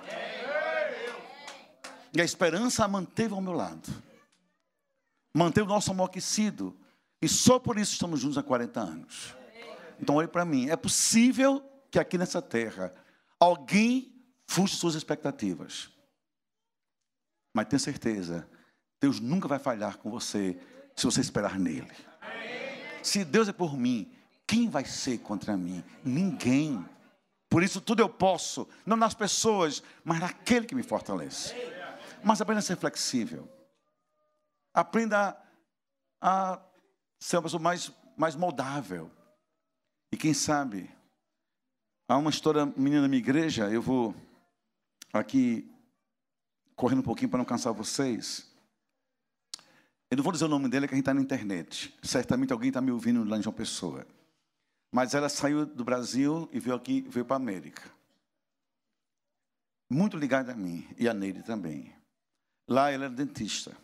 E 2.14 2.22
a 2.22 2.24
esperança 2.24 2.84
a 2.84 2.88
manteve 2.88 3.34
ao 3.34 3.42
meu 3.42 3.54
lado. 3.54 3.90
Manteve 5.34 5.68
o 5.68 5.70
nosso 5.70 5.92
amor 5.92 6.06
aquecido. 6.06 6.76
E 7.22 7.28
só 7.28 7.60
por 7.60 7.78
isso 7.78 7.94
estamos 7.94 8.20
juntos 8.20 8.38
há 8.38 8.44
40 8.44 8.80
anos. 8.80 9.36
Então, 10.00 10.16
olhe 10.16 10.28
para 10.28 10.46
mim. 10.46 10.70
É 10.70 10.76
possível 10.76 11.64
que 11.92 12.00
aqui 12.00 12.18
nessa 12.18 12.42
terra 12.42 12.94
alguém 13.40 14.14
fuja 14.48 14.76
suas 14.76 14.96
expectativas. 14.96 15.90
Mas 17.54 17.68
tenha 17.68 17.80
certeza, 17.80 18.48
Deus 19.02 19.20
nunca 19.20 19.48
vai 19.48 19.60
falhar 19.60 19.98
com 19.98 20.10
você 20.10 20.60
se 20.96 21.06
você 21.06 21.22
esperar 21.22 21.60
nele. 21.60 21.92
Se 23.02 23.24
Deus 23.24 23.48
é 23.48 23.54
por 23.54 23.78
mim, 23.78 24.12
quem 24.46 24.70
vai 24.70 24.86
ser 24.86 25.20
contra 25.20 25.56
mim? 25.56 25.84
Ninguém. 26.04 26.84
Por 27.50 27.64
isso 27.64 27.82
tudo 27.82 28.02
eu 28.02 28.10
posso, 28.10 28.68
não 28.86 28.98
nas 28.98 29.14
pessoas, 29.14 29.82
mas 30.04 30.20
naquele 30.20 30.66
que 30.66 30.76
me 30.76 30.84
fortalece. 30.84 31.56
Mas 32.24 32.42
aprenda 32.42 32.60
a 32.60 32.64
ser 32.64 32.78
flexível. 32.78 33.48
Aprenda 34.74 35.38
a 36.22 36.62
ser 37.20 37.38
uma 37.38 37.44
pessoa 37.44 37.62
mais, 37.62 37.92
mais 38.18 38.36
moldável. 38.36 39.12
E 40.12 40.18
quem 40.18 40.34
sabe, 40.34 40.90
há 42.08 42.18
uma 42.18 42.30
história, 42.30 42.66
menina 42.66 43.04
da 43.04 43.08
minha 43.08 43.20
igreja, 43.20 43.70
eu 43.70 43.82
vou 43.82 44.16
aqui 45.14 45.70
correndo 46.76 47.00
um 47.00 47.04
pouquinho 47.04 47.30
para 47.30 47.38
não 47.38 47.46
cansar 47.46 47.74
vocês. 47.74 48.50
Eu 50.10 50.18
não 50.18 50.24
vou 50.24 50.34
dizer 50.34 50.46
o 50.46 50.50
nome 50.50 50.68
dele, 50.70 50.88
que 50.88 50.94
a 50.94 50.98
gente 50.98 51.04
está 51.04 51.14
na 51.14 51.22
internet. 51.22 51.96
Certamente 52.02 52.52
alguém 52.52 52.70
está 52.70 52.82
me 52.82 52.92
ouvindo 52.92 53.24
lá 53.24 53.38
em 53.38 53.44
João 53.44 53.54
Pessoa. 53.54 54.08
Mas 54.92 55.14
ela 55.14 55.30
saiu 55.30 55.68
do 55.68 55.84
Brasil 55.84 56.50
e 56.52 56.60
veio 56.60 56.76
aqui, 56.76 57.02
veio 57.02 57.26
para 57.26 57.36
a 57.36 57.38
América. 57.38 57.84
Muito 59.88 60.18
ligada 60.18 60.52
a 60.52 60.56
mim 60.56 60.88
e 60.98 61.08
a 61.08 61.14
Neide 61.14 61.44
também. 61.44 61.99
Lá 62.70 62.92
ela 62.92 63.06
era 63.06 63.14
dentista. 63.14 63.76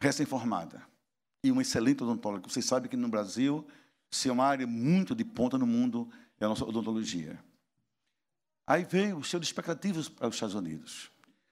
Recém-formada. 0.00 0.84
E 1.44 1.52
uma 1.52 1.62
excelente 1.62 2.02
odontóloga. 2.02 2.48
Vocês 2.48 2.64
sabem 2.64 2.90
que 2.90 2.96
no 2.96 3.08
Brasil, 3.08 3.64
se 4.10 4.28
é 4.28 4.32
uma 4.32 4.44
área 4.44 4.66
muito 4.66 5.14
de 5.14 5.24
ponta 5.24 5.56
no 5.56 5.66
mundo, 5.66 6.10
é 6.40 6.44
a 6.44 6.48
nossa 6.48 6.64
odontologia. 6.64 7.38
Aí 8.66 8.84
veio 8.84 9.18
os 9.18 9.30
seus 9.30 9.46
expectativas 9.46 10.08
para 10.08 10.28
os 10.28 10.34
Estados 10.34 10.56
Unidos. 10.56 11.10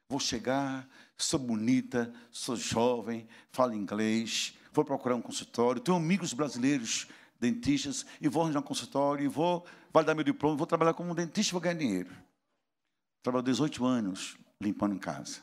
Vou 0.08 0.18
chegar, 0.18 0.88
sou 1.16 1.38
bonita, 1.38 2.12
sou 2.32 2.56
jovem, 2.56 3.28
falo 3.52 3.74
inglês, 3.74 4.56
vou 4.72 4.84
procurar 4.84 5.14
um 5.14 5.22
consultório, 5.22 5.80
tenho 5.80 5.96
amigos 5.96 6.32
brasileiros, 6.32 7.06
dentistas, 7.38 8.04
e 8.20 8.28
vou 8.28 8.42
arranjar 8.42 8.58
um 8.58 8.64
consultório, 8.64 9.24
e 9.24 9.28
vou 9.28 9.64
validar 9.92 10.16
meu 10.16 10.24
diploma, 10.24 10.56
vou 10.56 10.66
trabalhar 10.66 10.94
como 10.94 11.14
dentista 11.14 11.50
e 11.50 11.52
vou 11.52 11.60
ganhar 11.60 11.78
dinheiro. 11.78 12.10
Trabalhou 13.22 13.44
18 13.44 13.84
anos 13.84 14.36
limpando 14.60 14.94
em 14.94 14.98
casa. 14.98 15.40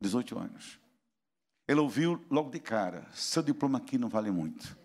18 0.00 0.38
anos. 0.38 0.78
Ele 1.66 1.80
ouviu 1.80 2.24
logo 2.30 2.50
de 2.50 2.60
cara: 2.60 3.06
seu 3.12 3.42
diploma 3.42 3.78
aqui 3.78 3.98
não 3.98 4.08
vale 4.08 4.30
muito. 4.30 4.76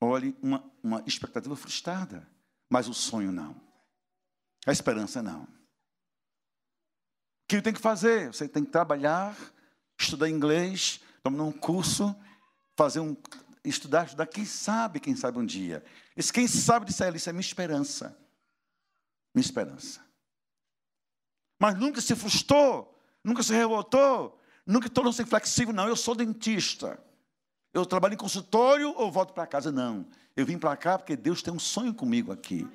Olhe, 0.00 0.36
uma, 0.42 0.64
uma 0.82 1.02
expectativa 1.06 1.56
frustrada, 1.56 2.28
mas 2.70 2.88
o 2.88 2.94
sonho 2.94 3.32
não. 3.32 3.60
A 4.66 4.72
esperança 4.72 5.22
não. 5.22 5.42
O 5.42 5.48
que 7.48 7.62
tem 7.62 7.72
que 7.72 7.80
fazer? 7.80 8.28
Você 8.28 8.46
tem 8.46 8.64
que 8.64 8.70
trabalhar, 8.70 9.36
estudar 9.98 10.28
inglês, 10.28 11.00
tomar 11.22 11.44
um 11.44 11.52
curso, 11.52 12.14
fazer 12.76 13.00
um. 13.00 13.16
Estudar, 13.64 14.06
estudar, 14.06 14.26
quem 14.26 14.44
sabe, 14.44 15.00
quem 15.00 15.16
sabe 15.16 15.38
um 15.38 15.44
dia. 15.44 15.84
Esse 16.16 16.32
quem 16.32 16.46
sabe 16.46 16.86
disso 16.86 17.02
aí, 17.02 17.14
isso 17.14 17.28
é 17.28 17.32
minha 17.32 17.40
esperança. 17.40 18.16
Minha 19.34 19.44
esperança. 19.44 20.07
Mas 21.58 21.76
nunca 21.78 22.00
se 22.00 22.14
frustrou, 22.14 22.96
nunca 23.22 23.42
se 23.42 23.52
revoltou, 23.52 24.38
nunca 24.64 24.88
tornou-se 24.88 25.22
inflexível, 25.22 25.74
não. 25.74 25.88
Eu 25.88 25.96
sou 25.96 26.14
dentista. 26.14 27.02
Eu 27.72 27.84
trabalho 27.84 28.14
em 28.14 28.18
consultório 28.18 28.94
ou 28.96 29.10
volto 29.10 29.32
para 29.32 29.46
casa? 29.46 29.72
Não. 29.72 30.06
Eu 30.36 30.46
vim 30.46 30.58
para 30.58 30.76
cá 30.76 30.98
porque 30.98 31.16
Deus 31.16 31.42
tem 31.42 31.52
um 31.52 31.58
sonho 31.58 31.92
comigo 31.92 32.32
aqui. 32.32 32.66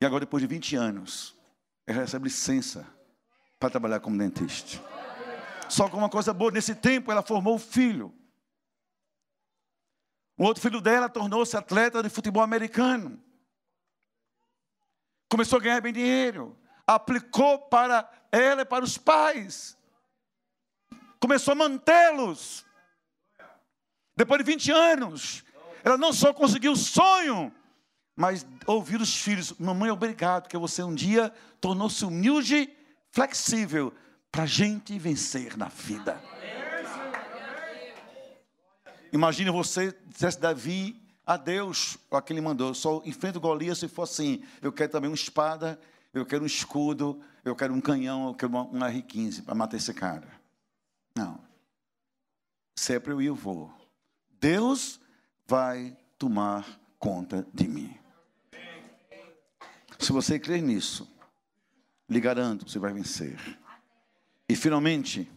E 0.00 0.04
agora, 0.04 0.20
depois 0.24 0.40
de 0.40 0.46
20 0.46 0.76
anos, 0.76 1.34
eu 1.86 1.94
recebo 1.94 2.24
licença 2.24 2.86
para 3.58 3.70
trabalhar 3.70 4.00
como 4.00 4.18
dentista. 4.18 4.82
Só 5.68 5.88
que 5.88 5.96
uma 5.96 6.08
coisa 6.08 6.32
boa, 6.34 6.50
nesse 6.50 6.74
tempo 6.74 7.10
ela 7.10 7.22
formou 7.22 7.54
um 7.54 7.58
filho. 7.58 8.12
O 10.36 10.44
outro 10.44 10.62
filho 10.62 10.80
dela 10.80 11.08
tornou-se 11.08 11.56
atleta 11.56 12.02
de 12.02 12.08
futebol 12.08 12.42
americano. 12.42 13.22
Começou 15.28 15.58
a 15.58 15.62
ganhar 15.62 15.80
bem 15.80 15.92
dinheiro. 15.92 16.58
Aplicou 16.94 17.58
para 17.58 18.08
ela 18.30 18.62
e 18.62 18.64
para 18.64 18.84
os 18.84 18.98
pais. 18.98 19.76
Começou 21.20 21.52
a 21.52 21.54
mantê-los. 21.54 22.64
Depois 24.16 24.38
de 24.38 24.50
20 24.50 24.70
anos, 24.70 25.44
ela 25.84 25.96
não 25.96 26.12
só 26.12 26.32
conseguiu 26.32 26.72
o 26.72 26.76
sonho, 26.76 27.52
mas 28.16 28.46
ouvir 28.66 29.00
os 29.00 29.16
filhos: 29.16 29.52
Mamãe, 29.58 29.90
obrigado, 29.90 30.42
porque 30.42 30.58
você 30.58 30.82
um 30.82 30.94
dia 30.94 31.32
tornou-se 31.60 32.04
humilde, 32.04 32.70
flexível, 33.10 33.94
para 34.30 34.44
a 34.44 34.46
gente 34.46 34.98
vencer 34.98 35.56
na 35.56 35.68
vida. 35.68 36.20
Imagine 39.12 39.50
você 39.50 39.94
dissesse 40.06 40.40
Davi 40.40 41.02
a 41.26 41.36
Deus, 41.36 41.98
o 42.10 42.20
que 42.20 42.32
ele 42.32 42.40
mandou, 42.40 42.74
só 42.74 43.02
enfrenta 43.04 43.38
Golias 43.38 43.78
se 43.78 43.88
for 43.88 44.02
assim, 44.02 44.42
eu 44.60 44.72
quero 44.72 44.90
também 44.90 45.08
uma 45.08 45.14
espada, 45.14 45.78
eu 46.12 46.26
quero 46.26 46.44
um 46.44 46.46
escudo, 46.46 47.22
eu 47.44 47.56
quero 47.56 47.72
um 47.72 47.80
canhão, 47.80 48.28
eu 48.28 48.34
quero 48.34 48.52
um 48.54 48.78
R15 48.78 49.44
para 49.44 49.54
matar 49.54 49.76
esse 49.76 49.92
cara. 49.94 50.40
Não. 51.14 51.40
Sempre 52.78 53.12
eu 53.12 53.22
e 53.22 53.26
eu 53.26 53.34
vou. 53.34 53.72
Deus 54.30 55.00
vai 55.46 55.96
tomar 56.18 56.80
conta 56.98 57.46
de 57.52 57.66
mim. 57.66 57.98
Se 59.98 60.12
você 60.12 60.38
crer 60.38 60.62
nisso, 60.62 61.08
lhe 62.08 62.20
garanto, 62.20 62.68
você 62.68 62.78
vai 62.78 62.92
vencer. 62.92 63.38
E 64.48 64.56
finalmente, 64.56 65.30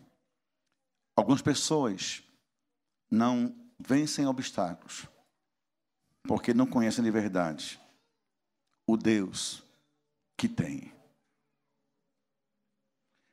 algumas 1.16 1.42
pessoas 1.42 2.24
não 3.10 3.56
vencem 3.80 4.26
obstáculos 4.26 5.08
porque 6.24 6.54
não 6.54 6.66
conhecem 6.66 7.04
de 7.04 7.12
verdade 7.12 7.80
o 8.88 8.98
Deus 8.98 9.65
que 10.38 10.48
tem. 10.48 10.94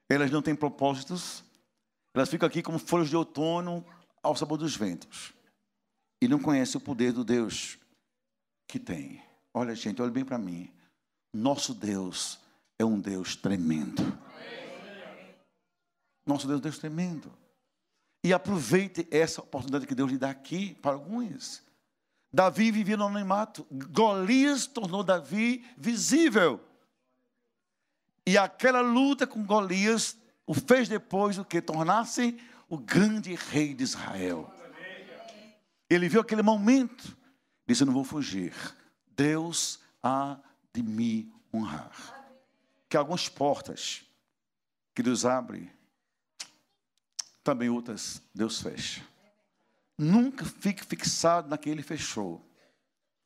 Elas 0.08 0.30
não 0.30 0.42
têm 0.42 0.54
propósitos, 0.54 1.42
elas 2.14 2.28
ficam 2.28 2.46
aqui 2.46 2.62
como 2.62 2.78
folhas 2.78 3.08
de 3.08 3.16
outono 3.16 3.84
ao 4.22 4.36
sabor 4.36 4.58
dos 4.58 4.76
ventos 4.76 5.32
e 6.20 6.28
não 6.28 6.38
conhecem 6.38 6.80
o 6.80 6.84
poder 6.84 7.12
do 7.12 7.24
Deus 7.24 7.78
que 8.68 8.78
tem. 8.78 9.22
Olha, 9.52 9.74
gente, 9.74 10.00
olha 10.00 10.10
bem 10.10 10.24
para 10.24 10.38
mim. 10.38 10.72
Nosso 11.34 11.74
Deus 11.74 12.38
é 12.78 12.84
um 12.84 13.00
Deus 13.00 13.34
tremendo. 13.34 14.02
Nosso 16.24 16.46
Deus 16.46 16.58
é 16.58 16.60
um 16.60 16.62
Deus 16.62 16.78
tremendo. 16.78 17.32
E 18.24 18.32
aproveite 18.32 19.06
essa 19.10 19.40
oportunidade 19.40 19.86
que 19.86 19.94
Deus 19.94 20.12
lhe 20.12 20.18
dá 20.18 20.30
aqui 20.30 20.74
para 20.74 20.92
alguns. 20.92 21.62
Davi 22.32 22.70
vivia 22.70 22.96
no 22.96 23.06
anonimato. 23.06 23.66
Golias 23.70 24.66
tornou 24.66 25.02
Davi 25.02 25.68
visível. 25.76 26.60
E 28.26 28.38
aquela 28.38 28.80
luta 28.80 29.26
com 29.26 29.44
Golias 29.44 30.16
o 30.46 30.54
fez 30.54 30.88
depois 30.88 31.38
o 31.38 31.44
que? 31.44 31.60
Tornar-se 31.60 32.38
o 32.68 32.78
grande 32.78 33.34
rei 33.34 33.74
de 33.74 33.84
Israel. 33.84 34.52
Ele 35.88 36.08
viu 36.08 36.20
aquele 36.20 36.42
momento, 36.42 37.16
disse: 37.66 37.82
Eu 37.82 37.86
não 37.86 37.94
vou 37.94 38.04
fugir. 38.04 38.54
Deus 39.06 39.80
há 40.02 40.38
de 40.72 40.82
me 40.82 41.32
honrar. 41.52 41.92
Que 42.88 42.96
algumas 42.96 43.28
portas 43.28 44.04
que 44.94 45.02
Deus 45.02 45.24
abre, 45.24 45.70
também 47.42 47.68
outras 47.68 48.22
Deus 48.34 48.60
fecha. 48.60 49.02
Nunca 49.98 50.44
fique 50.44 50.84
fixado 50.84 51.48
naquele 51.48 51.76
ele 51.76 51.82
fechou. 51.82 52.44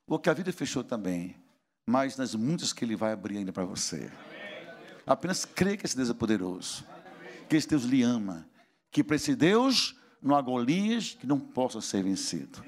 O 0.07 0.19
que 0.19 0.31
a 0.31 0.35
vida 0.35 0.53
fechou 0.53 0.85
também, 0.85 1.37
mas 1.85 2.17
nas 2.17 2.35
muitas 2.35 2.73
que 2.73 2.85
ele 2.85 2.97
vai 2.97 3.13
abrir 3.13 3.39
ainda 3.39 3.53
para 3.53 3.65
você. 3.65 4.11
Apenas 5.07 5.45
crê 5.45 5.77
que 5.77 5.87
esse 5.87 5.97
Deus 5.97 6.11
é 6.11 6.15
poderoso, 6.15 6.85
que 7.49 7.57
esse 7.57 7.69
Deus 7.69 7.85
lhe 7.85 8.03
ama, 8.03 8.47
que 8.91 9.05
para 9.05 9.17
esse 9.17 9.37
Deus 9.37 9.97
não 10.21 10.35
há 10.35 10.43
Golias 10.43 11.15
que 11.15 11.27
não 11.27 11.39
possa 11.39 11.81
ser 11.81 12.03
vencido. 12.03 12.65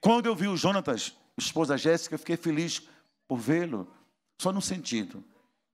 Quando 0.00 0.26
eu 0.26 0.34
vi 0.34 0.48
o 0.48 0.56
Jonatas, 0.56 1.14
esposa 1.36 1.76
Jéssica, 1.76 2.14
eu 2.14 2.18
fiquei 2.18 2.36
feliz 2.36 2.88
por 3.28 3.38
vê-lo, 3.38 3.92
só 4.40 4.52
no 4.52 4.62
sentido 4.62 5.22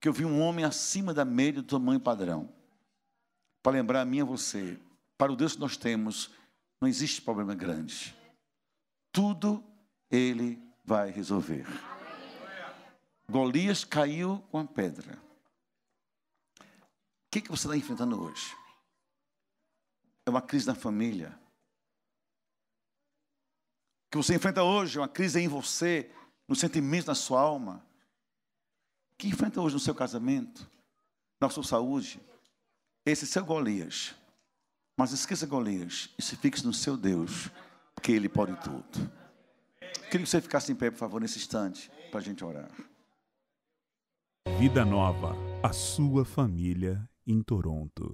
que 0.01 0.09
eu 0.09 0.13
vi 0.13 0.25
um 0.25 0.41
homem 0.41 0.65
acima 0.65 1.13
da 1.13 1.23
média 1.23 1.61
do 1.61 1.67
tamanho 1.67 1.99
padrão. 1.99 2.49
Para 3.61 3.71
lembrar 3.71 4.01
a 4.01 4.05
mim 4.05 4.17
e 4.17 4.21
a 4.21 4.25
você, 4.25 4.77
para 5.17 5.31
o 5.31 5.35
Deus 5.37 5.53
que 5.53 5.61
nós 5.61 5.77
temos, 5.77 6.29
não 6.81 6.89
existe 6.89 7.21
problema 7.21 7.55
grande. 7.55 8.13
Tudo 9.13 9.63
ele 10.11 10.61
vai 10.83 11.09
resolver. 11.09 11.65
Golias 13.29 13.85
caiu 13.85 14.43
com 14.51 14.59
a 14.59 14.65
pedra. 14.65 15.17
Que, 17.33 17.41
que 17.41 17.49
você 17.49 17.65
está 17.65 17.75
enfrentando 17.75 18.21
hoje? 18.21 18.55
É 20.23 20.29
uma 20.29 20.39
crise 20.39 20.67
na 20.67 20.75
família. 20.75 21.35
O 24.05 24.11
que 24.11 24.17
você 24.17 24.35
enfrenta 24.35 24.61
hoje 24.61 24.99
é 24.99 25.01
uma 25.01 25.07
crise 25.07 25.39
em 25.39 25.47
você, 25.47 26.11
no 26.47 26.55
sentimento 26.55 27.07
da 27.07 27.15
sua 27.15 27.41
alma. 27.41 27.83
O 29.13 29.15
que 29.17 29.27
enfrenta 29.29 29.59
hoje 29.59 29.73
no 29.73 29.79
seu 29.79 29.95
casamento, 29.95 30.69
na 31.41 31.49
sua 31.49 31.63
saúde? 31.63 32.21
Esse 33.03 33.23
é 33.23 33.27
seu 33.27 33.43
Golias. 33.43 34.13
Mas 34.95 35.11
esqueça 35.11 35.47
Golias 35.47 36.11
e 36.19 36.21
se 36.21 36.35
fixe 36.35 36.63
no 36.63 36.71
seu 36.71 36.95
Deus, 36.95 37.49
porque 37.95 38.11
Ele 38.11 38.29
pode 38.29 38.55
tudo. 38.61 39.11
Queria 40.11 40.23
que 40.23 40.27
você 40.27 40.39
ficasse 40.39 40.71
em 40.71 40.75
pé, 40.75 40.91
por 40.91 40.99
favor, 40.99 41.19
nesse 41.19 41.39
instante, 41.39 41.89
para 42.11 42.19
a 42.19 42.23
gente 42.23 42.45
orar. 42.45 42.69
Vida 44.59 44.85
Nova, 44.85 45.33
a 45.63 45.73
sua 45.73 46.23
família 46.23 47.09
em 47.25 47.43
Toronto. 47.43 48.01